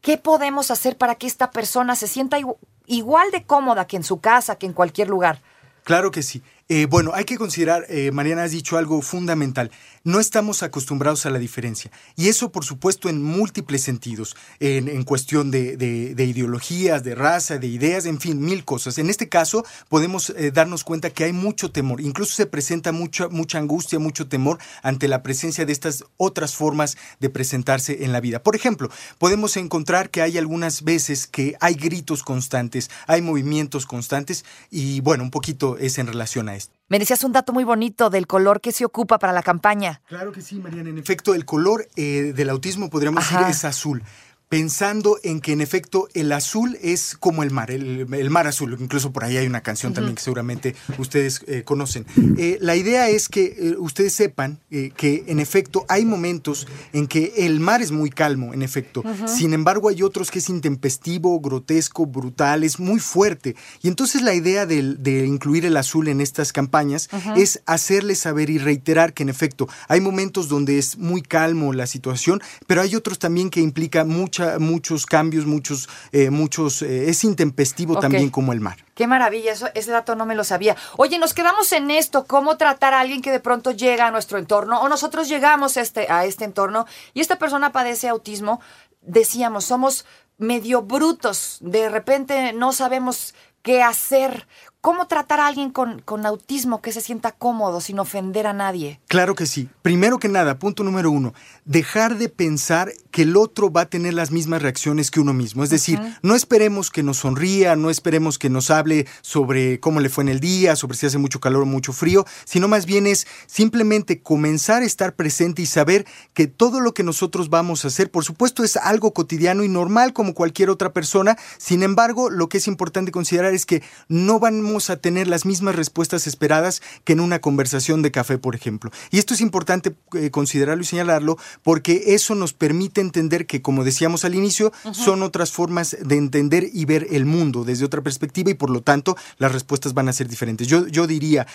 ¿Qué 0.00 0.18
podemos 0.18 0.70
hacer 0.70 0.96
para 0.98 1.14
que 1.14 1.26
esta 1.26 1.50
persona 1.50 1.96
se 1.96 2.06
sienta 2.08 2.38
igu- 2.38 2.58
igual 2.86 3.30
de 3.30 3.44
cómoda 3.44 3.86
que 3.86 3.96
en 3.96 4.04
su 4.04 4.20
casa, 4.20 4.56
que 4.56 4.66
en 4.66 4.72
cualquier 4.74 5.08
lugar? 5.08 5.40
Claro 5.84 6.10
que 6.10 6.22
sí. 6.22 6.42
Eh, 6.70 6.86
bueno, 6.86 7.12
hay 7.14 7.24
que 7.24 7.36
considerar, 7.36 7.84
eh, 7.90 8.10
Mariana, 8.10 8.44
has 8.44 8.52
dicho 8.52 8.78
algo 8.78 9.02
fundamental. 9.02 9.70
No 10.02 10.18
estamos 10.18 10.62
acostumbrados 10.62 11.26
a 11.26 11.30
la 11.30 11.38
diferencia. 11.38 11.90
Y 12.16 12.28
eso, 12.28 12.52
por 12.52 12.64
supuesto, 12.64 13.10
en 13.10 13.22
múltiples 13.22 13.82
sentidos. 13.82 14.34
En, 14.60 15.04
cuestión 15.04 15.50
de 15.50 16.14
ideologías, 16.18 17.04
de 17.04 17.14
raza, 17.14 17.58
de 17.58 17.66
ideas, 17.66 18.06
en 18.06 18.20
fin, 18.20 18.40
mil 18.40 18.64
cosas. 18.64 18.98
En 18.98 19.10
este 19.10 19.28
caso, 19.28 19.64
podemos 19.88 20.30
eh, 20.30 20.50
darnos 20.50 20.84
cuenta 20.84 21.10
que 21.10 21.24
hay 21.24 21.32
mucho 21.32 21.70
temor. 21.70 22.00
Incluso 22.00 22.34
se 22.34 22.46
presenta 22.46 22.92
mucha, 22.92 23.28
mucha 23.28 23.58
angustia, 23.58 23.98
mucho 23.98 24.26
temor 24.28 24.58
ante 24.82 25.08
la 25.08 25.22
presencia 25.22 25.66
de 25.66 25.72
estas 25.72 26.04
otras 26.16 26.54
formas 26.54 26.96
de 27.20 27.28
presentarse 27.28 28.04
en 28.04 28.12
la 28.12 28.20
vida. 28.20 28.42
Por 28.42 28.56
ejemplo, 28.56 28.90
podemos 29.18 29.56
encontrar 29.56 30.10
que 30.10 30.22
hay 30.22 30.38
algunas 30.38 30.84
veces 30.84 31.26
que 31.26 31.56
hay 31.60 31.74
gritos 31.74 32.22
constantes, 32.22 32.90
hay 33.06 33.20
movimientos 33.20 33.84
constantes 33.84 34.44
y, 34.70 35.00
bueno, 35.00 35.24
un 35.24 35.30
poquito 35.30 35.76
es 35.78 35.98
en 35.98 36.06
relación 36.06 36.48
a 36.48 36.53
esto. 36.56 36.74
Me 36.88 36.98
decías 36.98 37.24
un 37.24 37.32
dato 37.32 37.52
muy 37.52 37.64
bonito 37.64 38.10
del 38.10 38.26
color 38.26 38.60
que 38.60 38.72
se 38.72 38.84
ocupa 38.84 39.18
para 39.18 39.32
la 39.32 39.42
campaña. 39.42 40.02
Claro 40.06 40.32
que 40.32 40.42
sí, 40.42 40.56
Mariana. 40.60 40.90
En 40.90 40.98
efecto, 40.98 41.34
el 41.34 41.44
color 41.44 41.88
eh, 41.96 42.32
del 42.34 42.50
autismo, 42.50 42.90
podríamos 42.90 43.24
Ajá. 43.24 43.38
decir, 43.40 43.50
es 43.52 43.64
azul. 43.64 44.02
Pensando 44.48 45.18
en 45.24 45.40
que 45.40 45.52
en 45.52 45.60
efecto 45.60 46.08
el 46.14 46.30
azul 46.30 46.78
es 46.80 47.16
como 47.18 47.42
el 47.42 47.50
mar, 47.50 47.72
el, 47.72 48.06
el 48.14 48.30
mar 48.30 48.46
azul. 48.46 48.76
Incluso 48.78 49.10
por 49.12 49.24
ahí 49.24 49.36
hay 49.36 49.46
una 49.48 49.62
canción 49.62 49.92
también 49.94 50.14
que 50.14 50.22
seguramente 50.22 50.76
ustedes 50.98 51.40
eh, 51.48 51.62
conocen. 51.64 52.06
Eh, 52.38 52.58
la 52.60 52.76
idea 52.76 53.08
es 53.08 53.28
que 53.28 53.56
eh, 53.58 53.74
ustedes 53.78 54.12
sepan 54.12 54.60
eh, 54.70 54.92
que 54.96 55.24
en 55.26 55.40
efecto 55.40 55.84
hay 55.88 56.04
momentos 56.04 56.68
en 56.92 57.08
que 57.08 57.32
el 57.38 57.58
mar 57.58 57.82
es 57.82 57.90
muy 57.90 58.10
calmo, 58.10 58.54
en 58.54 58.62
efecto. 58.62 59.02
Sin 59.26 59.54
embargo, 59.54 59.88
hay 59.88 60.02
otros 60.02 60.30
que 60.30 60.38
es 60.38 60.48
intempestivo, 60.48 61.40
grotesco, 61.40 62.06
brutal, 62.06 62.62
es 62.62 62.78
muy 62.78 63.00
fuerte. 63.00 63.56
Y 63.82 63.88
entonces 63.88 64.22
la 64.22 64.34
idea 64.34 64.66
del- 64.66 65.02
de, 65.02 65.26
incluir 65.26 65.64
el 65.64 65.76
azul 65.76 66.06
en 66.06 66.20
estas 66.20 66.52
campañas 66.52 67.08
es 67.34 67.60
hacerles 67.66 68.18
saber 68.20 68.50
y 68.50 68.58
reiterar 68.58 69.14
que 69.14 69.24
en 69.24 69.30
efecto 69.30 69.68
hay 69.88 70.00
momentos 70.00 70.48
donde 70.48 70.78
es 70.78 70.96
muy 70.98 71.22
calmo 71.22 71.72
la 71.72 71.86
situación, 71.88 72.40
pero 72.68 72.82
hay 72.82 72.94
otros 72.94 73.18
también 73.18 73.50
que 73.50 73.60
implica 73.60 74.04
mucha, 74.34 74.58
muchos 74.58 75.06
cambios, 75.06 75.46
muchos, 75.46 75.88
eh, 76.12 76.30
muchos, 76.30 76.82
eh, 76.82 77.08
es 77.08 77.22
intempestivo 77.24 77.98
también 77.98 78.30
como 78.30 78.52
el 78.52 78.60
mar. 78.60 78.84
Qué 78.94 79.06
maravilla, 79.06 79.52
eso, 79.52 79.68
ese 79.74 79.90
dato 79.90 80.16
no 80.16 80.26
me 80.26 80.34
lo 80.34 80.44
sabía. 80.44 80.76
Oye, 80.96 81.18
nos 81.18 81.34
quedamos 81.34 81.72
en 81.72 81.90
esto, 81.90 82.24
cómo 82.26 82.56
tratar 82.56 82.94
a 82.94 83.00
alguien 83.00 83.22
que 83.22 83.30
de 83.30 83.40
pronto 83.40 83.70
llega 83.70 84.06
a 84.06 84.10
nuestro 84.10 84.38
entorno 84.38 84.80
o 84.80 84.88
nosotros 84.88 85.28
llegamos 85.28 85.76
a 85.76 85.82
este, 85.82 86.10
a 86.10 86.24
este 86.24 86.44
entorno 86.44 86.86
y 87.12 87.20
esta 87.20 87.38
persona 87.38 87.72
padece 87.72 88.08
autismo. 88.08 88.60
Decíamos, 89.02 89.66
somos 89.66 90.06
medio 90.38 90.82
brutos, 90.82 91.58
de 91.60 91.88
repente 91.88 92.52
no 92.52 92.72
sabemos 92.72 93.34
qué 93.62 93.82
hacer. 93.82 94.46
¿Cómo 94.80 95.06
tratar 95.06 95.40
a 95.40 95.46
alguien 95.46 95.70
con, 95.70 96.02
con 96.02 96.26
autismo 96.26 96.82
que 96.82 96.92
se 96.92 97.00
sienta 97.00 97.32
cómodo 97.32 97.80
sin 97.80 97.98
ofender 97.98 98.46
a 98.46 98.52
nadie? 98.52 99.00
Claro 99.08 99.34
que 99.34 99.46
sí. 99.46 99.70
Primero 99.80 100.18
que 100.18 100.28
nada, 100.28 100.58
punto 100.58 100.84
número 100.84 101.10
uno, 101.10 101.32
dejar 101.64 102.16
de 102.18 102.28
pensar 102.28 102.92
que 103.14 103.22
el 103.22 103.36
otro 103.36 103.70
va 103.70 103.82
a 103.82 103.86
tener 103.86 104.12
las 104.12 104.32
mismas 104.32 104.60
reacciones 104.60 105.12
que 105.12 105.20
uno 105.20 105.32
mismo. 105.32 105.62
Es 105.62 105.70
decir, 105.70 106.00
no 106.22 106.34
esperemos 106.34 106.90
que 106.90 107.04
nos 107.04 107.18
sonría, 107.18 107.76
no 107.76 107.88
esperemos 107.88 108.40
que 108.40 108.50
nos 108.50 108.72
hable 108.72 109.06
sobre 109.22 109.78
cómo 109.78 110.00
le 110.00 110.08
fue 110.08 110.24
en 110.24 110.30
el 110.30 110.40
día, 110.40 110.74
sobre 110.74 110.96
si 110.96 111.06
hace 111.06 111.18
mucho 111.18 111.38
calor 111.38 111.62
o 111.62 111.66
mucho 111.66 111.92
frío, 111.92 112.26
sino 112.44 112.66
más 112.66 112.86
bien 112.86 113.06
es 113.06 113.28
simplemente 113.46 114.20
comenzar 114.20 114.82
a 114.82 114.84
estar 114.84 115.14
presente 115.14 115.62
y 115.62 115.66
saber 115.66 116.06
que 116.32 116.48
todo 116.48 116.80
lo 116.80 116.92
que 116.92 117.04
nosotros 117.04 117.50
vamos 117.50 117.84
a 117.84 117.88
hacer, 117.88 118.10
por 118.10 118.24
supuesto, 118.24 118.64
es 118.64 118.76
algo 118.76 119.14
cotidiano 119.14 119.62
y 119.62 119.68
normal 119.68 120.12
como 120.12 120.34
cualquier 120.34 120.68
otra 120.68 120.92
persona. 120.92 121.38
Sin 121.56 121.84
embargo, 121.84 122.30
lo 122.30 122.48
que 122.48 122.58
es 122.58 122.66
importante 122.66 123.12
considerar 123.12 123.54
es 123.54 123.64
que 123.64 123.80
no 124.08 124.40
vamos 124.40 124.90
a 124.90 124.96
tener 124.96 125.28
las 125.28 125.46
mismas 125.46 125.76
respuestas 125.76 126.26
esperadas 126.26 126.82
que 127.04 127.12
en 127.12 127.20
una 127.20 127.40
conversación 127.40 128.02
de 128.02 128.10
café, 128.10 128.38
por 128.38 128.56
ejemplo. 128.56 128.90
Y 129.12 129.18
esto 129.18 129.34
es 129.34 129.40
importante 129.40 129.94
eh, 130.14 130.32
considerarlo 130.32 130.82
y 130.82 130.86
señalarlo 130.86 131.38
porque 131.62 132.02
eso 132.08 132.34
nos 132.34 132.54
permite 132.54 133.03
entender 133.04 133.46
que, 133.46 133.62
como 133.62 133.84
decíamos 133.84 134.24
al 134.24 134.34
inicio, 134.34 134.72
son 134.92 135.22
otras 135.22 135.52
formas 135.52 135.96
de 136.00 136.16
entender 136.16 136.68
y 136.72 136.84
ver 136.84 137.06
el 137.10 137.24
mundo 137.24 137.64
desde 137.64 137.84
otra 137.84 138.02
perspectiva 138.02 138.50
y 138.50 138.54
por 138.54 138.70
lo 138.70 138.82
tanto 138.82 139.16
las 139.38 139.52
respuestas 139.52 139.94
van 139.94 140.08
a 140.08 140.12
ser 140.12 140.28
diferentes. 140.28 140.66
Yo, 140.66 140.86
yo 140.88 141.06
diría, 141.06 141.46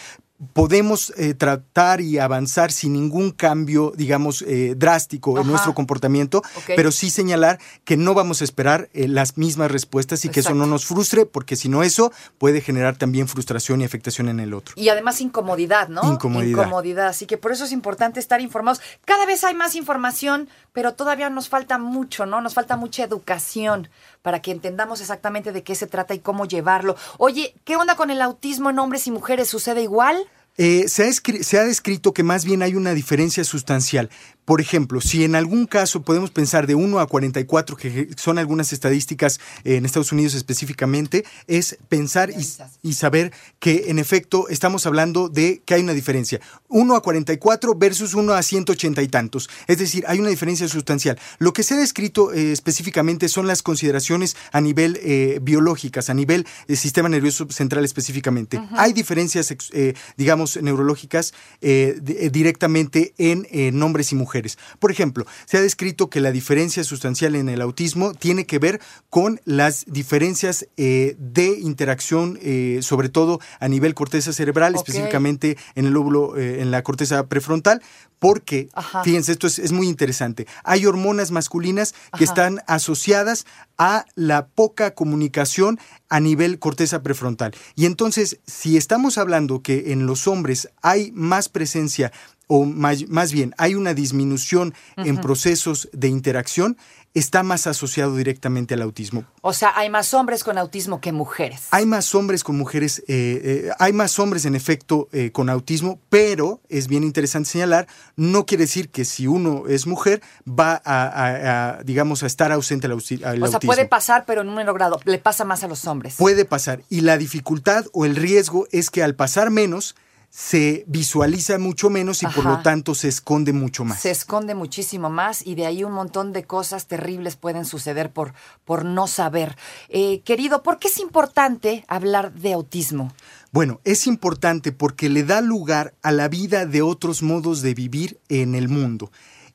podemos 0.53 1.13
eh, 1.17 1.33
tratar 1.33 1.99
y 1.99 2.17
avanzar 2.17 2.71
sin 2.71 2.93
ningún 2.93 3.31
cambio, 3.31 3.91
digamos, 3.95 4.41
eh, 4.43 4.73
drástico 4.77 5.39
en 5.39 5.47
nuestro 5.47 5.73
comportamiento, 5.73 6.41
pero 6.65 6.91
sí 6.91 7.09
señalar 7.09 7.59
que 7.83 7.97
no 7.97 8.13
vamos 8.13 8.41
a 8.41 8.45
esperar 8.45 8.89
eh, 8.93 9.07
las 9.07 9.37
mismas 9.37 9.69
respuestas 9.69 10.23
y 10.23 10.29
que 10.29 10.39
eso 10.39 10.53
no 10.53 10.65
nos 10.65 10.85
frustre, 10.85 11.25
porque 11.25 11.57
si 11.57 11.67
no 11.67 11.83
eso 11.83 12.13
puede 12.37 12.61
generar 12.61 12.95
también 12.95 13.27
frustración 13.27 13.81
y 13.81 13.83
afectación 13.83 14.29
en 14.29 14.39
el 14.39 14.53
otro. 14.53 14.75
Y 14.77 14.87
además 14.87 15.19
incomodidad, 15.19 15.89
¿no? 15.89 16.01
Incomodidad. 16.13 16.63
Incomodidad. 16.63 17.07
Así 17.07 17.25
que 17.25 17.37
por 17.37 17.51
eso 17.51 17.65
es 17.65 17.73
importante 17.73 18.19
estar 18.19 18.39
informados. 18.39 18.81
Cada 19.03 19.25
vez 19.25 19.43
hay 19.43 19.55
más 19.55 19.75
información, 19.75 20.47
pero 20.71 20.93
todavía 20.93 21.29
nos 21.29 21.49
falta 21.49 21.77
mucho, 21.77 22.25
¿no? 22.25 22.39
Nos 22.39 22.53
falta 22.53 22.77
mucha 22.77 23.03
educación 23.03 23.89
para 24.21 24.41
que 24.41 24.51
entendamos 24.51 25.01
exactamente 25.01 25.51
de 25.51 25.63
qué 25.63 25.75
se 25.75 25.87
trata 25.87 26.13
y 26.13 26.19
cómo 26.19 26.45
llevarlo. 26.45 26.95
Oye, 27.17 27.55
¿qué 27.63 27.75
onda 27.75 27.95
con 27.95 28.09
el 28.11 28.21
autismo 28.21 28.69
en 28.69 28.79
hombres 28.79 29.07
y 29.07 29.11
mujeres? 29.11 29.47
¿Sucede 29.49 29.81
igual? 29.81 30.17
Eh, 30.57 30.89
se, 30.89 31.03
ha 31.03 31.07
escri- 31.07 31.41
se 31.43 31.57
ha 31.57 31.63
descrito 31.63 32.13
que 32.13 32.21
más 32.23 32.43
bien 32.43 32.61
hay 32.61 32.75
una 32.75 32.93
diferencia 32.93 33.45
sustancial. 33.45 34.09
Por 34.49 34.61
ejemplo, 34.61 34.99
si 34.99 35.23
en 35.23 35.35
algún 35.35 35.67
caso 35.67 36.01
podemos 36.01 36.31
pensar 36.31 36.65
de 36.65 36.73
1 36.73 36.99
a 36.99 37.05
44, 37.05 37.77
que 37.77 38.09
son 38.17 38.39
algunas 38.39 38.73
estadísticas 38.73 39.39
en 39.63 39.85
Estados 39.85 40.11
Unidos 40.11 40.33
específicamente, 40.33 41.23
es 41.45 41.77
pensar 41.87 42.31
y, 42.31 42.43
y 42.81 42.93
saber 42.93 43.31
que 43.59 43.83
en 43.89 43.99
efecto 43.99 44.47
estamos 44.49 44.87
hablando 44.87 45.29
de 45.29 45.61
que 45.63 45.75
hay 45.75 45.83
una 45.83 45.93
diferencia. 45.93 46.39
1 46.67 46.95
a 46.95 47.01
44 47.03 47.75
versus 47.75 48.15
1 48.15 48.33
a 48.33 48.41
180 48.41 49.03
y 49.03 49.07
tantos. 49.07 49.51
Es 49.67 49.77
decir, 49.77 50.03
hay 50.07 50.17
una 50.17 50.29
diferencia 50.29 50.67
sustancial. 50.67 51.19
Lo 51.37 51.53
que 51.53 51.61
se 51.61 51.75
ha 51.75 51.77
descrito 51.77 52.33
eh, 52.33 52.51
específicamente 52.51 53.29
son 53.29 53.45
las 53.45 53.61
consideraciones 53.61 54.35
a 54.51 54.61
nivel 54.61 54.97
eh, 55.03 55.37
biológicas, 55.43 56.09
a 56.09 56.15
nivel 56.15 56.47
eh, 56.67 56.75
sistema 56.75 57.07
nervioso 57.07 57.45
central 57.51 57.85
específicamente. 57.85 58.59
Hay 58.71 58.93
diferencias, 58.93 59.53
eh, 59.73 59.93
digamos, 60.17 60.59
neurológicas 60.59 61.35
di- 61.61 62.29
directamente 62.31 63.13
en, 63.19 63.47
en 63.51 63.83
hombres 63.83 64.11
y 64.11 64.15
mujeres. 64.15 64.38
Por 64.79 64.91
ejemplo, 64.91 65.25
se 65.45 65.57
ha 65.57 65.61
descrito 65.61 66.09
que 66.09 66.21
la 66.21 66.31
diferencia 66.31 66.83
sustancial 66.83 67.35
en 67.35 67.49
el 67.49 67.61
autismo 67.61 68.13
tiene 68.13 68.45
que 68.45 68.59
ver 68.59 68.79
con 69.09 69.41
las 69.45 69.85
diferencias 69.87 70.67
eh, 70.77 71.15
de 71.19 71.59
interacción, 71.59 72.39
eh, 72.41 72.79
sobre 72.81 73.09
todo 73.09 73.39
a 73.59 73.67
nivel 73.67 73.93
corteza 73.93 74.33
cerebral, 74.33 74.75
específicamente 74.75 75.57
en 75.75 75.85
el 75.85 75.93
lóbulo, 75.93 76.37
eh, 76.37 76.61
en 76.61 76.71
la 76.71 76.83
corteza 76.83 77.27
prefrontal, 77.27 77.81
porque, 78.19 78.69
Ajá. 78.73 79.03
fíjense, 79.03 79.31
esto 79.31 79.47
es, 79.47 79.59
es 79.59 79.71
muy 79.71 79.87
interesante. 79.87 80.45
Hay 80.63 80.85
hormonas 80.85 81.31
masculinas 81.31 81.93
que 82.17 82.23
Ajá. 82.23 82.31
están 82.31 82.61
asociadas 82.67 83.45
a 83.77 84.05
la 84.15 84.47
poca 84.47 84.93
comunicación 84.93 85.79
a 86.09 86.19
nivel 86.19 86.59
corteza 86.59 87.01
prefrontal. 87.01 87.53
Y 87.75 87.85
entonces, 87.85 88.39
si 88.45 88.77
estamos 88.77 89.17
hablando 89.17 89.61
que 89.61 89.93
en 89.93 90.05
los 90.05 90.27
hombres 90.27 90.69
hay 90.81 91.11
más 91.13 91.49
presencia 91.49 92.11
o 92.51 92.65
más, 92.65 93.07
más 93.07 93.31
bien 93.31 93.53
hay 93.59 93.75
una 93.75 93.93
disminución 93.93 94.73
en 94.97 95.17
procesos 95.21 95.87
de 95.93 96.07
interacción, 96.07 96.77
está 97.13 97.43
más 97.43 97.67
asociado 97.67 98.15
directamente 98.15 98.73
al 98.73 98.81
autismo. 98.81 99.23
O 99.41 99.53
sea, 99.53 99.71
hay 99.75 99.89
más 99.89 100.13
hombres 100.15 100.43
con 100.43 100.57
autismo 100.57 100.99
que 100.99 101.11
mujeres. 101.11 101.67
Hay 101.71 101.85
más 101.85 102.13
hombres 102.15 102.43
con 102.43 102.57
mujeres, 102.57 102.99
eh, 103.07 103.41
eh, 103.67 103.69
hay 103.77 103.93
más 103.93 104.17
hombres 104.19 104.45
en 104.45 104.55
efecto 104.55 105.09
eh, 105.11 105.31
con 105.31 105.49
autismo, 105.49 105.99
pero 106.09 106.59
es 106.69 106.87
bien 106.87 107.03
interesante 107.03 107.49
señalar, 107.49 107.87
no 108.15 108.45
quiere 108.47 108.63
decir 108.63 108.89
que 108.89 109.05
si 109.05 109.27
uno 109.27 109.65
es 109.67 109.85
mujer 109.85 110.21
va 110.47 110.81
a, 110.83 111.03
a- 111.05 111.69
a, 111.77 111.83
digamos, 111.83 112.23
a 112.23 112.27
estar 112.27 112.51
ausente 112.51 112.87
al, 112.87 112.93
al 112.93 112.97
o 112.97 113.01
sea, 113.01 113.27
autismo. 113.27 113.59
puede 113.61 113.85
pasar, 113.85 114.25
pero 114.25 114.41
en 114.41 114.49
un 114.49 114.55
menor 114.55 114.73
grado. 114.75 114.99
Le 115.05 115.19
pasa 115.19 115.45
más 115.45 115.63
a 115.63 115.67
los 115.67 115.85
hombres. 115.85 116.15
Puede 116.17 116.45
pasar. 116.45 116.81
Y 116.89 117.01
la 117.01 117.17
dificultad 117.17 117.85
o 117.93 118.05
el 118.05 118.15
riesgo 118.15 118.67
es 118.71 118.89
que 118.89 119.03
al 119.03 119.13
pasar 119.15 119.49
menos, 119.51 119.95
se 120.29 120.83
visualiza 120.87 121.57
mucho 121.57 121.89
menos 121.89 122.21
y 122.23 122.27
por 122.27 122.45
lo 122.45 122.61
tanto 122.61 122.93
se 122.93 123.07
esconde 123.07 123.51
mucho 123.51 123.83
más. 123.83 123.99
Se 123.99 124.11
esconde 124.11 124.53
muchísimo 124.53 125.09
más 125.09 125.45
y 125.45 125.55
de 125.55 125.65
ahí 125.65 125.83
un 125.83 125.91
montón 125.91 126.33
de 126.33 126.43
cosas 126.43 126.87
terribles 126.87 127.35
pueden 127.35 127.65
suceder 127.65 128.11
por, 128.11 128.33
por 128.63 128.85
no 128.85 129.07
saber. 129.07 129.57
Eh, 129.89 130.21
querido, 130.21 130.61
¿por 130.61 130.77
qué 130.77 130.87
es 130.87 130.99
importante 130.99 131.83
hablar 131.87 132.33
de 132.33 132.53
autismo? 132.53 133.11
Bueno, 133.51 133.81
es 133.83 134.05
importante 134.05 134.71
porque 134.71 135.09
le 135.09 135.23
da 135.23 135.41
lugar 135.41 135.95
a 136.03 136.11
la 136.11 136.27
vida 136.27 136.67
de 136.67 136.83
otros 136.83 137.23
modos 137.23 137.61
de 137.61 137.73
vivir 137.73 138.19
en 138.29 138.53
el 138.53 138.69
mundo. 138.69 139.11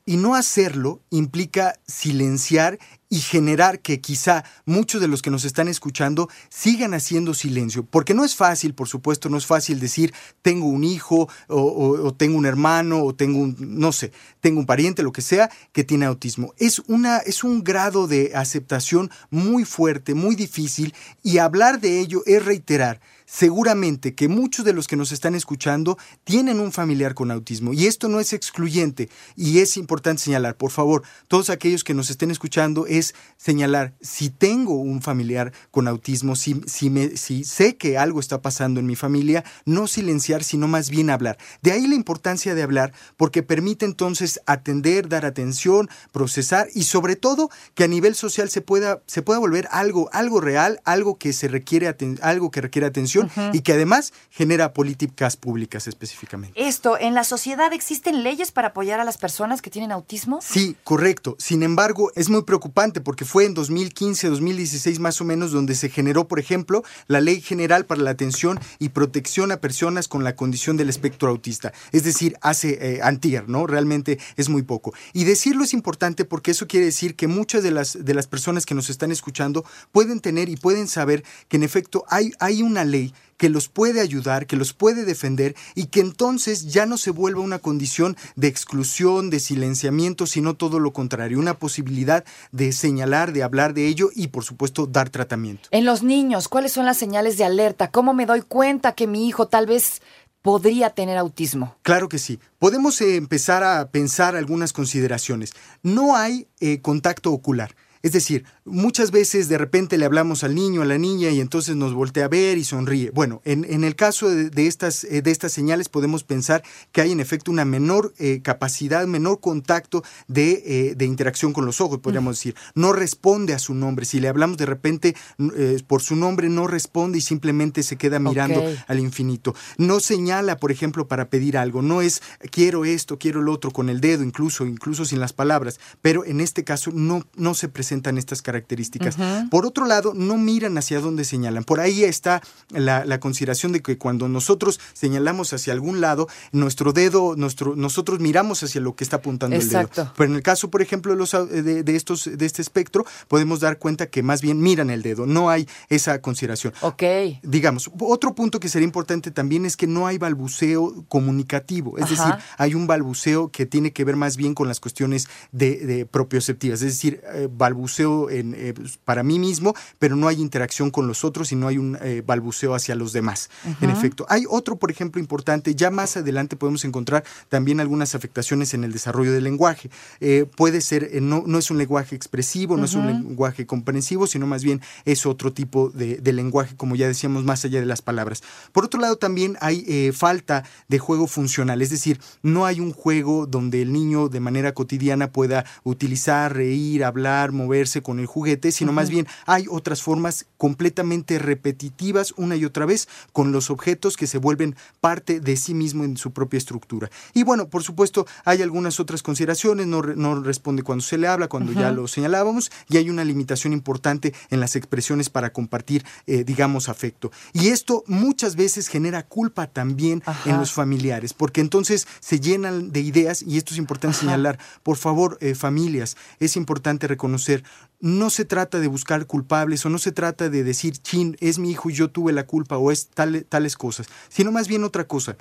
Y 0.07 0.17
no 0.17 0.35
hacerlo 0.35 1.01
implica 1.11 1.79
silenciar 1.87 2.79
y 3.15 3.21
generar 3.21 3.79
que 3.79 4.01
quizá 4.01 4.43
muchos 4.65 5.01
de 5.01 5.07
los 5.07 5.23
que 5.23 5.31
nos 5.31 5.45
están 5.45 5.69
escuchando 5.69 6.29
sigan 6.49 6.95
haciendo 6.95 7.33
silencio. 7.33 7.85
Porque 7.85 8.13
no 8.13 8.25
es 8.25 8.35
fácil, 8.35 8.75
por 8.75 8.89
supuesto, 8.89 9.29
no 9.29 9.39
es 9.39 9.47
fácil 9.47 9.79
decir 9.79 10.13
tengo 10.43 10.67
un 10.67 10.83
hijo 10.83 11.29
o, 11.47 12.13
tengo 12.19 12.37
un 12.37 12.45
hermano 12.45 13.05
o 13.05 13.15
tengo 13.15 13.39
un, 13.39 13.55
no 13.57 13.93
sé, 13.93 14.11
tengo 14.41 14.59
un 14.59 14.67
pariente, 14.67 15.05
lo 15.05 15.13
que 15.13 15.23
sea, 15.23 15.49
que 15.71 15.85
tiene 15.85 16.07
autismo. 16.07 16.55
Es, 16.59 16.81
una, 16.89 17.19
es 17.19 17.45
un 17.45 17.63
grado 17.63 18.09
de 18.09 18.33
aceptación 18.35 19.13
muy 19.31 19.65
fuerte, 19.65 20.15
muy 20.15 20.35
difícil 20.35 20.93
y 21.23 21.39
hablar 21.39 21.81
de 21.81 22.01
ello 22.01 22.25
es 22.27 22.45
reiterar 22.45 23.01
seguramente 23.27 24.15
que 24.15 24.29
muchos 24.29 24.65
de 24.65 24.73
los 24.73 24.87
que 24.87 24.97
nos 24.97 25.13
están 25.13 25.35
escuchando 25.35 25.99
tienen 26.25 26.61
un 26.61 26.73
familiar 26.73 27.15
con 27.15 27.31
autismo 27.31 27.73
y 27.73 27.87
esto 27.87 28.09
no 28.09 28.21
es 28.21 28.33
excluyente 28.33 29.09
y 29.35 29.59
es 29.59 29.77
importante 29.77 30.23
señalar, 30.23 30.57
por 30.57 30.71
favor, 30.71 31.03
todos 31.29 31.51
aquellos 31.51 31.85
que 31.85 31.95
nos 31.95 32.11
estén 32.11 32.31
escuchando 32.31 32.87
es 32.87 33.04
señalar 33.37 33.93
si 34.01 34.31
tengo 34.31 34.75
un 34.77 35.03
familiar 35.03 35.53
con 35.71 35.89
autismo, 35.89 36.37
si, 36.37 36.61
si, 36.67 36.89
me, 36.89 37.17
si 37.17 37.45
sé 37.45 37.77
que 37.77 37.99
algo 37.99 38.21
está 38.21 38.41
pasando 38.41 38.79
en 38.81 38.87
mi 38.87 38.95
familia, 38.97 39.45
no 39.67 39.87
silenciar, 39.89 40.45
sino 40.45 40.69
más 40.69 40.89
bien 40.89 41.11
hablar. 41.11 41.37
De 41.61 41.73
ahí 41.73 41.87
la 41.87 41.97
importancia 41.97 42.55
de 42.55 42.63
hablar 42.63 42.93
porque 43.17 43.43
permite 43.43 43.85
entonces 43.85 44.41
atender, 44.47 45.09
dar 45.09 45.27
atención, 45.27 45.89
procesar 46.13 46.69
y 46.75 46.85
sobre 46.85 47.17
todo 47.17 47.51
que 47.75 47.85
a 47.85 47.89
nivel 47.89 48.15
social 48.15 48.49
se 48.49 48.61
pueda, 48.61 49.03
se 49.07 49.21
pueda 49.23 49.39
volver 49.41 49.69
algo, 49.71 50.09
algo 50.13 50.41
real, 50.41 50.81
algo 50.85 51.19
que 51.19 51.33
se 51.33 51.49
requiere 51.49 51.89
aten- 51.89 52.19
algo 52.23 52.51
que 52.51 52.61
requiere 52.61 52.87
atención 52.87 53.31
y 53.53 53.61
que 53.61 53.73
además 53.73 54.13
genera 54.31 54.73
políticas 54.73 55.37
públicas 55.37 55.87
específicamente. 55.89 56.55
Esto, 56.67 56.99
¿en 56.99 57.15
la 57.15 57.25
sociedad 57.25 57.73
existen 57.73 58.23
leyes 58.23 58.53
para 58.53 58.69
apoyar 58.69 59.01
a 59.01 59.05
las 59.05 59.19
personas 59.19 59.61
que 59.61 59.71
tienen 59.71 59.91
autismo? 59.93 60.41
Sí, 60.41 60.77
correcto. 60.85 61.37
Sin 61.39 61.63
embargo, 61.63 62.13
es 62.15 62.29
muy 62.29 62.43
preocupante 62.43 62.84
porque 62.93 63.25
fue 63.25 63.47
en 63.47 63.55
2015, 63.55 64.29
2016 64.29 64.99
más 64.99 65.21
o 65.21 65.25
menos 65.25 65.53
donde 65.53 65.75
se 65.75 65.89
generó, 65.89 66.29
por 66.29 66.39
ejemplo, 66.39 66.83
la 67.07 67.21
Ley 67.21 67.41
General 67.41 67.87
para 67.87 68.03
la 68.03 68.11
Atención 68.11 68.61
y 68.79 68.91
Protección 68.91 69.53
a 69.53 69.57
Personas 69.59 70.09
con 70.09 70.25
la 70.25 70.37
Condición 70.37 70.77
del 70.77 70.89
Espectro 70.89 71.31
Autista. 71.31 71.73
Es 71.93 72.05
decir, 72.05 72.37
hace 72.43 72.79
eh, 72.81 73.01
antier, 73.03 73.49
¿no? 73.49 73.67
Realmente 73.67 74.19
es 74.37 74.49
muy 74.49 74.63
poco. 74.63 74.93
Y 75.13 75.25
decirlo 75.25 75.65
es 75.65 75.73
importante 75.73 76.25
porque 76.25 76.51
eso 76.51 76.67
quiere 76.67 76.87
decir 76.87 77.15
que 77.15 77.27
muchas 77.27 77.63
de 77.63 77.71
las, 77.71 78.05
de 78.05 78.15
las 78.15 78.27
personas 78.27 78.67
que 78.67 78.75
nos 78.75 78.91
están 78.91 79.11
escuchando 79.11 79.65
pueden 79.93 80.21
tener 80.21 80.49
y 80.49 80.57
pueden 80.57 80.89
saber 80.89 81.25
que 81.49 81.57
en 81.57 81.63
efecto 81.63 82.05
hay, 82.09 82.33
hay 82.39 82.63
una 82.63 82.85
ley 82.85 83.15
que 83.37 83.49
los 83.49 83.69
puede 83.69 84.01
ayudar, 84.01 84.47
que 84.47 84.57
los 84.57 84.73
puede 84.73 85.05
defender 85.05 85.55
y 85.75 85.87
que 85.87 86.01
entonces 86.01 86.73
ya 86.73 86.87
no 86.87 86.99
se 86.99 87.11
vuelva 87.11 87.41
una 87.41 87.59
condición 87.59 88.17
de 88.37 88.49
exclusión, 88.49 89.31
de 89.31 89.41
silenciamiento, 89.41 90.27
sino 90.27 90.55
todo 90.55 90.79
lo 90.79 90.93
contrario, 90.93 91.39
una 91.39 91.59
posibilidad 91.59 92.25
de 92.53 92.73
señalar, 92.73 93.33
de 93.33 93.43
hablar 93.43 93.75
de 93.75 93.87
ello 93.87 94.11
y 94.15 94.29
por 94.29 94.45
supuesto 94.45 94.87
dar 94.87 95.11
tratamiento. 95.11 95.69
En 95.71 95.85
los 95.85 96.03
niños, 96.03 96.49
¿cuáles 96.49 96.73
son 96.73 96.87
las 96.87 96.97
señales 96.97 97.37
de 97.39 97.45
alerta? 97.45 97.91
¿Cómo 97.91 98.15
me 98.15 98.27
doy 98.27 98.43
cuenta 98.43 98.93
que 98.93 99.07
mi 99.07 99.29
hijo 99.29 99.49
tal 99.49 99.67
vez 99.67 100.03
podría 100.43 100.91
tener 100.91 101.17
autismo? 101.17 101.77
Claro 101.83 102.09
que 102.09 102.19
sí. 102.19 102.39
Podemos 102.59 103.01
eh, 103.01 103.17
empezar 103.17 103.65
a 103.65 103.91
pensar 103.91 104.37
algunas 104.37 104.73
consideraciones. 104.73 105.55
No 105.83 106.17
hay 106.17 106.49
eh, 106.61 106.81
contacto 106.81 107.33
ocular. 107.33 107.75
Es 108.05 108.13
decir, 108.13 108.45
muchas 108.67 109.11
veces 109.11 109.49
de 109.49 109.57
repente 109.57 109.97
le 109.97 110.05
hablamos 110.05 110.45
al 110.45 110.55
niño, 110.55 110.83
a 110.83 110.85
la 110.85 110.99
niña 110.99 111.31
y 111.31 111.41
entonces 111.41 111.75
nos 111.75 111.95
voltea 111.95 112.27
a 112.27 112.29
ver 112.29 112.59
y 112.59 112.65
sonríe. 112.65 113.11
Bueno, 113.13 113.41
en, 113.47 113.65
en 113.65 113.83
el 113.83 113.97
caso 113.97 114.29
de, 114.29 114.51
de 114.51 114.67
estas, 114.67 115.05
eh, 115.05 115.23
de 115.23 115.31
estas 115.31 115.53
señales 115.53 115.89
podemos 115.89 116.23
pensar 116.23 116.63
que 116.93 117.01
hay 117.01 117.13
en 117.13 117.21
efecto 117.21 117.51
una 117.51 117.65
menor 117.65 118.13
eh, 118.19 118.43
capacidad, 118.43 119.07
menor 119.07 119.41
contacto 119.41 120.05
de, 120.29 120.63
eh, 120.67 120.95
de 120.95 121.07
interacción 121.07 121.55
con 121.55 121.65
los 121.65 121.81
ojos, 121.81 122.01
podríamos 122.01 122.37
decir. 122.37 122.55
No 122.75 122.93
responde 122.93 123.55
a 123.55 123.59
su 123.59 123.73
nombre. 123.73 124.05
Si 124.05 124.21
le 124.21 124.29
hablamos 124.29 124.59
de 124.59 124.67
repente 124.67 125.17
eh, 125.57 125.83
por 125.87 126.03
su 126.03 126.15
nombre, 126.15 126.51
no 126.51 126.67
responde 126.67 127.17
y 127.17 127.23
simplemente 127.23 127.83
se 127.83 127.97
queda 127.97 128.19
mirando 128.19 128.63
al 128.87 129.01
infinito. 129.01 129.55
No 129.79 129.99
señala, 129.99 130.59
por 130.59 130.71
ejemplo, 130.71 131.09
para 131.09 131.31
pedir 131.31 131.57
algo. 131.57 131.81
No 131.81 132.03
es 132.03 132.21
quiero 132.51 132.85
esto, 132.85 133.19
quiero 133.19 133.41
el 133.41 133.49
otro 133.49 133.71
con 133.71 133.89
el 133.89 134.03
dedo, 134.03 134.23
incluso, 134.23 134.67
incluso 134.67 135.07
sin 135.07 135.21
las 135.21 135.33
palabras. 135.33 135.81
Pero 136.03 136.27
en 136.27 136.43
este 136.43 136.65
caso 136.65 136.91
no, 136.93 137.25
no 137.35 137.55
se 137.55 137.71
presenta 137.71 137.94
presentan 137.95 138.19
estas 138.19 138.43
características. 138.43 139.17
Por 139.51 139.67
otro 139.67 139.87
lado, 139.87 140.15
no 140.15 140.37
miran 140.37 140.77
hacia 140.79 140.99
dónde 141.01 141.25
señalan. 141.25 141.63
Por 141.63 141.79
ahí 141.79 142.03
está 142.03 142.43
la, 142.71 143.05
la 143.05 143.21
consideración 143.21 143.71
de 143.73 143.83
que 143.83 143.99
cuando 143.99 144.29
nosotros 144.29 144.81
señalamos 144.95 145.53
hacia 145.53 145.73
algún 145.73 146.01
lado, 146.01 146.27
nuestro 146.51 146.93
dedo, 146.93 147.37
nuestro, 147.37 147.77
nosotros 147.77 148.19
miramos 148.19 148.63
hacia 148.65 148.81
lo 148.81 148.97
que 148.97 149.05
está 149.05 149.17
apuntando 149.19 149.55
el 149.55 149.63
Exacto. 149.63 150.03
dedo. 150.03 150.13
Pero 150.17 150.31
en 150.31 150.37
el 150.37 150.43
caso, 150.43 150.71
por 150.71 150.83
ejemplo, 150.83 151.13
de, 151.13 151.19
los, 151.19 151.35
au- 151.35 151.47
de, 151.47 151.85
de 151.85 151.97
estos, 151.97 152.25
de 152.25 152.45
este 152.47 152.63
espectro, 152.63 153.05
podemos 153.29 153.61
dar 153.61 153.79
cuenta 153.79 154.07
que 154.07 154.23
más 154.25 154.43
bien 154.43 154.61
miran 154.61 154.91
el 154.91 155.03
dedo, 155.03 155.27
no 155.27 155.51
hay 155.51 155.69
esa 155.89 156.21
consideración. 156.21 156.73
Ok. 156.81 157.03
Digamos, 157.43 157.91
otro 158.01 158.35
punto 158.35 158.59
que 158.59 158.69
sería 158.69 158.87
importante 158.87 159.31
también 159.31 159.67
es 159.67 159.77
que 159.77 159.87
no 159.87 160.07
hay 160.09 160.19
balbuceo 160.19 161.05
comunicativo, 161.09 161.97
es 161.99 162.05
Ajá. 162.05 162.11
decir, 162.11 162.45
hay 162.59 162.75
un 162.75 162.87
balbuceo 162.89 163.51
que 163.53 163.67
tiene 163.67 163.93
que 163.93 164.05
ver 164.05 164.17
más 164.17 164.37
bien 164.37 164.55
con 164.55 164.67
las 164.67 164.81
cuestiones 164.81 165.29
de, 165.53 165.77
de 165.87 166.07
propioceptivas, 166.07 166.83
es 166.83 166.95
decir, 166.95 167.21
eh, 167.35 167.49
balbuceo 167.51 167.84
en, 168.31 168.55
eh, 168.55 168.73
pues, 168.75 168.99
para 169.05 169.23
mí 169.23 169.39
mismo, 169.39 169.75
pero 169.99 170.17
no 170.17 170.29
hay 170.29 170.41
interacción 170.41 170.91
con 170.91 171.07
los 171.07 171.25
otros 171.25 171.53
y 171.53 171.57
no 171.57 171.69
hay 171.69 171.79
un 171.79 171.99
eh, 172.01 172.23
balbuceo 172.25 172.75
hacia 172.75 172.95
los 172.95 173.13
demás. 173.13 173.51
En 173.81 173.91
efecto, 173.91 174.27
hay 174.29 174.45
otro, 174.49 174.77
por 174.77 174.91
ejemplo, 174.91 175.21
importante, 175.21 175.75
ya 175.75 175.91
más 175.91 176.17
adelante 176.17 176.57
podemos 176.57 176.85
encontrar 176.85 177.25
también 177.49 177.81
algunas 177.81 178.15
afectaciones 178.15 178.75
en 178.75 178.85
el 178.85 178.93
desarrollo 178.93 179.33
del 179.33 179.45
lenguaje. 179.45 179.91
Eh, 180.21 180.47
puede 180.57 180.81
ser, 180.81 181.11
eh, 181.13 181.21
no, 181.21 181.45
no 181.47 181.59
es 181.59 181.71
un 181.71 181.79
lenguaje 181.79 182.17
expresivo, 182.17 182.77
no 182.77 182.85
es 182.85 182.95
un 182.95 183.07
lenguaje 183.07 183.67
comprensivo, 183.67 184.27
sino 184.27 184.47
más 184.47 184.65
bien 184.65 184.81
es 185.05 185.27
otro 185.27 185.53
tipo 185.53 185.91
de, 185.91 186.17
de 186.19 186.33
lenguaje, 186.33 186.77
como 186.77 186.97
ya 186.97 187.07
decíamos, 187.07 187.45
más 187.45 187.65
allá 187.65 187.81
de 187.81 187.87
las 187.87 188.03
palabras. 188.03 188.43
Por 188.73 188.85
otro 188.85 189.01
lado, 189.01 189.17
también 189.17 189.57
hay 189.61 189.85
eh, 189.87 190.13
falta 190.13 190.65
de 190.89 190.99
juego 190.99 191.27
funcional, 191.27 191.83
es 191.83 191.91
decir, 191.91 192.21
no 192.43 192.67
hay 192.67 192.81
un 192.81 192.93
juego 192.93 193.47
donde 193.47 193.83
el 193.83 193.93
niño 193.93 194.29
de 194.29 194.41
manera 194.41 194.73
cotidiana 194.73 195.31
pueda 195.31 195.65
utilizar, 195.83 196.55
reír, 196.55 197.05
hablar, 197.05 197.53
moverse 197.75 198.03
con 198.03 198.21
el 198.21 198.27
juguete, 198.27 198.71
sino 198.71 198.93
más 198.93 199.11
bien 199.11 199.27
hay 199.47 199.67
otras 199.69 200.01
formas 200.01 200.47
completamente 200.57 201.41
repetitivas 201.41 202.33
una 202.37 202.55
y 202.55 202.65
otra 202.65 202.87
vez 202.87 203.09
con 203.33 203.51
los 203.51 203.69
objetos 203.69 204.17
que 204.17 204.29
se 204.29 204.39
vuelven 204.39 204.77
parte 205.01 205.41
de 205.41 205.57
sí 205.57 205.75
mismo 205.75 206.05
en 206.05 206.17
su 206.17 206.31
propia 206.31 206.59
estructura. 206.59 207.11
Y 207.35 207.43
bueno, 207.43 207.67
por 207.69 207.83
supuesto, 207.83 208.27
hay 208.45 208.63
algunas 208.63 209.01
otras 209.01 209.23
consideraciones, 209.23 209.89
no, 209.89 210.03
re- 210.03 210.15
no 210.15 210.41
responde 210.41 210.85
cuando 210.85 211.03
se 211.03 211.19
le 211.19 211.27
habla, 211.27 211.49
cuando 211.49 211.73
ya 211.73 211.91
lo 211.91 212.07
señalábamos, 212.07 212.71
y 212.89 212.97
hay 212.97 213.11
una 213.11 213.25
limitación 213.25 213.73
importante 213.73 214.33
en 214.51 214.61
las 214.61 214.77
expresiones 214.77 215.29
para 215.29 215.53
compartir, 215.53 216.05
eh, 216.29 216.45
digamos, 216.45 216.89
afecto. 216.89 217.33
Y 217.53 217.69
esto 217.69 218.05
muchas 218.07 218.55
veces 218.55 218.87
genera 218.87 219.25
culpa 219.27 219.67
también 219.67 220.23
Ajá. 220.27 220.49
en 220.49 220.59
los 220.59 220.71
familiares, 220.73 221.35
porque 221.35 221.61
entonces 221.61 222.07
se 222.21 222.39
llenan 222.39 222.93
de 222.93 223.01
ideas, 223.01 223.43
y 223.43 223.57
esto 223.59 223.75
es 223.75 223.79
importante 223.79 224.19
señalar, 224.19 224.59
por 224.85 224.97
favor, 224.97 225.39
eh, 225.41 225.57
familias, 225.57 226.17
es 226.39 226.57
importante 226.57 227.09
reconocer, 227.09 227.64
no 228.01 228.31
se 228.31 228.45
trata 228.45 228.81
de 228.81 228.87
buscar 228.89 229.27
culpables 229.27 229.85
o 229.87 229.91
no 229.91 229.99
se 229.99 230.13
trata 230.13 230.49
de 230.51 230.63
decir, 230.65 230.99
chin, 230.99 231.37
es 231.41 231.59
mi 231.59 231.71
hijo 231.71 231.91
y 231.91 231.95
yo 231.95 232.11
tuve 232.11 232.33
la 232.33 232.47
culpa 232.47 232.77
o 232.77 232.91
es 232.91 233.09
tal- 233.09 233.45
tales 233.49 233.77
cosas, 233.77 234.07
sino 234.29 234.53
más 234.53 234.69
bien 234.69 234.85
otra 234.85 235.05
cosa 235.05 235.37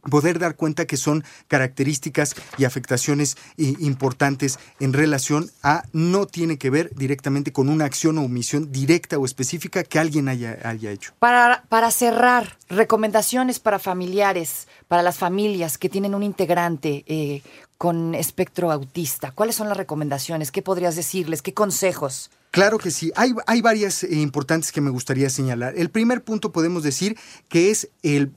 poder 0.00 0.38
dar 0.38 0.54
cuenta 0.54 0.86
que 0.86 0.96
son 0.96 1.24
características 1.48 2.34
y 2.56 2.64
afectaciones 2.64 3.36
eh, 3.56 3.74
importantes 3.80 4.58
en 4.80 4.92
relación 4.92 5.50
a 5.62 5.82
no 5.92 6.26
tiene 6.26 6.56
que 6.56 6.70
ver 6.70 6.94
directamente 6.94 7.52
con 7.52 7.68
una 7.68 7.84
acción 7.84 8.16
o 8.16 8.22
omisión 8.22 8.70
directa 8.70 9.18
o 9.18 9.24
específica 9.26 9.82
que 9.82 9.98
alguien 9.98 10.28
haya, 10.28 10.56
haya 10.64 10.92
hecho. 10.92 11.12
Para, 11.18 11.64
para 11.68 11.90
cerrar, 11.90 12.56
recomendaciones 12.68 13.58
para 13.58 13.78
familiares, 13.80 14.68
para 14.86 15.02
las 15.02 15.18
familias 15.18 15.76
que 15.78 15.88
tienen 15.88 16.14
un 16.14 16.22
integrante 16.22 17.04
eh, 17.06 17.42
con 17.78 18.16
espectro 18.16 18.72
autista. 18.72 19.30
¿Cuáles 19.30 19.54
son 19.54 19.68
las 19.68 19.76
recomendaciones? 19.76 20.50
¿Qué 20.50 20.62
podrías 20.62 20.96
decirles? 20.96 21.42
¿Qué 21.42 21.54
consejos? 21.54 22.30
Claro 22.50 22.78
que 22.78 22.90
sí. 22.90 23.12
Hay, 23.14 23.34
hay 23.46 23.60
varias 23.60 24.04
eh, 24.04 24.14
importantes 24.14 24.72
que 24.72 24.80
me 24.80 24.90
gustaría 24.90 25.28
señalar. 25.28 25.74
El 25.76 25.90
primer 25.90 26.24
punto 26.24 26.50
podemos 26.50 26.82
decir 26.82 27.16
que 27.48 27.70
es 27.70 27.88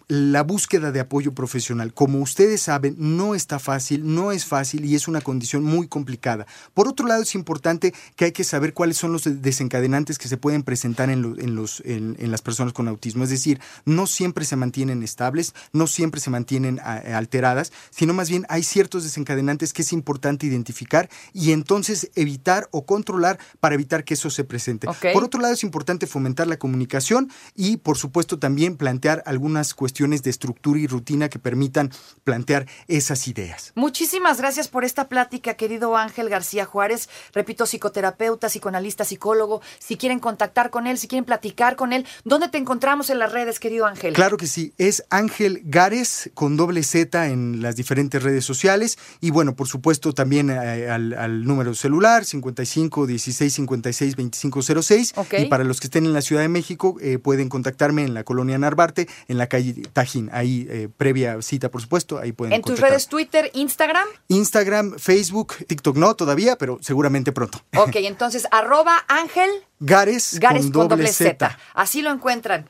la 0.09 0.43
búsqueda 0.43 0.91
de 0.91 0.99
apoyo 0.99 1.31
profesional. 1.33 1.93
Como 1.93 2.19
ustedes 2.19 2.61
saben, 2.61 2.95
no 2.97 3.35
está 3.35 3.57
fácil, 3.57 4.13
no 4.13 4.33
es 4.33 4.45
fácil 4.45 4.83
y 4.83 4.95
es 4.95 5.07
una 5.07 5.21
condición 5.21 5.63
muy 5.63 5.87
complicada. 5.87 6.45
Por 6.73 6.89
otro 6.89 7.07
lado, 7.07 7.23
es 7.23 7.35
importante 7.35 7.93
que 8.17 8.25
hay 8.25 8.31
que 8.33 8.43
saber 8.43 8.73
cuáles 8.73 8.97
son 8.97 9.13
los 9.13 9.23
desencadenantes 9.41 10.17
que 10.17 10.27
se 10.27 10.37
pueden 10.37 10.63
presentar 10.63 11.09
en, 11.09 11.23
en 11.39 11.55
los, 11.55 11.81
en, 11.85 12.17
las 12.31 12.41
personas 12.41 12.73
con 12.73 12.89
autismo. 12.89 13.23
Es 13.23 13.29
decir, 13.29 13.61
no 13.85 14.07
siempre 14.07 14.43
se 14.43 14.57
mantienen 14.57 15.03
estables, 15.03 15.53
no 15.71 15.87
siempre 15.87 16.19
se 16.19 16.29
mantienen 16.29 16.79
a- 16.81 17.17
alteradas, 17.17 17.71
sino 17.91 18.13
más 18.13 18.29
bien 18.29 18.45
hay 18.49 18.63
ciertos 18.63 19.03
desencadenantes 19.03 19.71
que 19.71 19.83
es 19.83 19.93
importante 19.93 20.45
identificar 20.47 21.09
y 21.33 21.53
entonces 21.53 22.11
evitar 22.15 22.67
o 22.71 22.85
controlar 22.85 23.39
para 23.61 23.75
evitar 23.75 24.01
que 24.03 24.10
eso 24.13 24.29
se 24.29 24.43
presente. 24.43 24.87
Por 25.13 25.23
otro 25.23 25.41
lado, 25.41 25.53
es 25.53 25.63
importante 25.63 26.07
fomentar 26.07 26.47
la 26.47 26.57
comunicación 26.57 27.31
y, 27.55 27.77
por 27.77 27.97
supuesto, 27.97 28.39
también 28.39 28.77
plantear 28.77 29.23
algunas 29.25 29.73
cuestiones 29.73 30.23
de 30.23 30.29
estructura 30.29 30.79
y 30.79 30.87
rutina 30.87 31.29
que 31.29 31.39
permitan 31.39 31.91
plantear 32.23 32.67
esas 32.87 33.27
ideas. 33.27 33.71
Muchísimas 33.75 34.39
gracias 34.39 34.67
por 34.67 34.83
esta 34.83 35.07
plática, 35.07 35.55
querido 35.55 35.97
Ángel 35.97 36.29
García 36.29 36.65
Juárez. 36.65 37.09
Repito, 37.33 37.65
psicoterapeuta, 37.65 38.47
psicoanalista, 38.47 39.05
psicólogo. 39.05 39.61
Si 39.79 39.97
quieren 39.97 40.19
contactar 40.19 40.69
con 40.69 40.87
él, 40.87 40.97
si 40.97 41.07
quieren 41.07 41.25
platicar 41.25 41.75
con 41.75 41.93
él, 41.93 42.05
¿dónde 42.23 42.49
te 42.49 42.57
encontramos 42.57 43.09
en 43.09 43.19
las 43.19 43.31
redes, 43.31 43.59
querido 43.59 43.85
Ángel? 43.85 44.13
Claro 44.13 44.37
que 44.37 44.47
sí, 44.47 44.73
es 44.77 45.03
Ángel 45.09 45.61
Gares 45.65 46.29
con 46.33 46.57
doble 46.57 46.83
Z 46.83 47.27
en 47.27 47.61
las 47.61 47.75
diferentes 47.75 48.21
redes 48.21 48.45
sociales 48.45 48.97
y 49.19 49.31
bueno, 49.31 49.55
por 49.55 49.67
supuesto 49.67 50.13
también 50.13 50.49
eh, 50.49 50.89
al, 50.89 51.13
al 51.13 51.45
número 51.45 51.73
celular 51.73 52.25
55 52.25 53.07
16 53.07 53.53
56 53.53 53.90
25 54.15 54.61
06 54.81 55.13
Ok. 55.15 55.33
y 55.39 55.45
para 55.45 55.63
los 55.63 55.79
que 55.79 55.87
estén 55.87 56.05
en 56.05 56.13
la 56.13 56.21
Ciudad 56.21 56.41
de 56.41 56.49
México 56.49 56.97
eh, 57.01 57.17
pueden 57.17 57.49
contactarme 57.49 58.03
en 58.03 58.13
la 58.13 58.23
colonia 58.23 58.57
Narvarte 58.57 59.07
en 59.27 59.37
la 59.37 59.47
calle 59.47 59.73
Tajín, 59.93 60.29
ahí 60.33 60.67
eh, 60.69 60.89
previa 60.95 61.41
cita 61.41 61.69
por 61.69 61.81
supuesto, 61.81 62.17
ahí 62.17 62.31
pueden 62.31 62.53
En 62.53 62.61
tus 62.61 62.79
redes 62.79 63.07
Twitter, 63.07 63.49
Instagram. 63.53 64.07
Instagram, 64.27 64.97
Facebook, 64.97 65.53
TikTok 65.67 65.97
no 65.97 66.15
todavía, 66.15 66.57
pero 66.57 66.79
seguramente 66.81 67.31
pronto. 67.31 67.61
Ok, 67.75 67.95
entonces 67.95 68.47
arroba 68.51 69.03
Ángel 69.07 69.49
Gares, 69.79 70.39
Gares 70.39 70.69
con 70.71 70.87
doble 70.87 71.11
Z. 71.11 71.57
Así 71.73 72.01
lo 72.01 72.11
encuentran. 72.11 72.69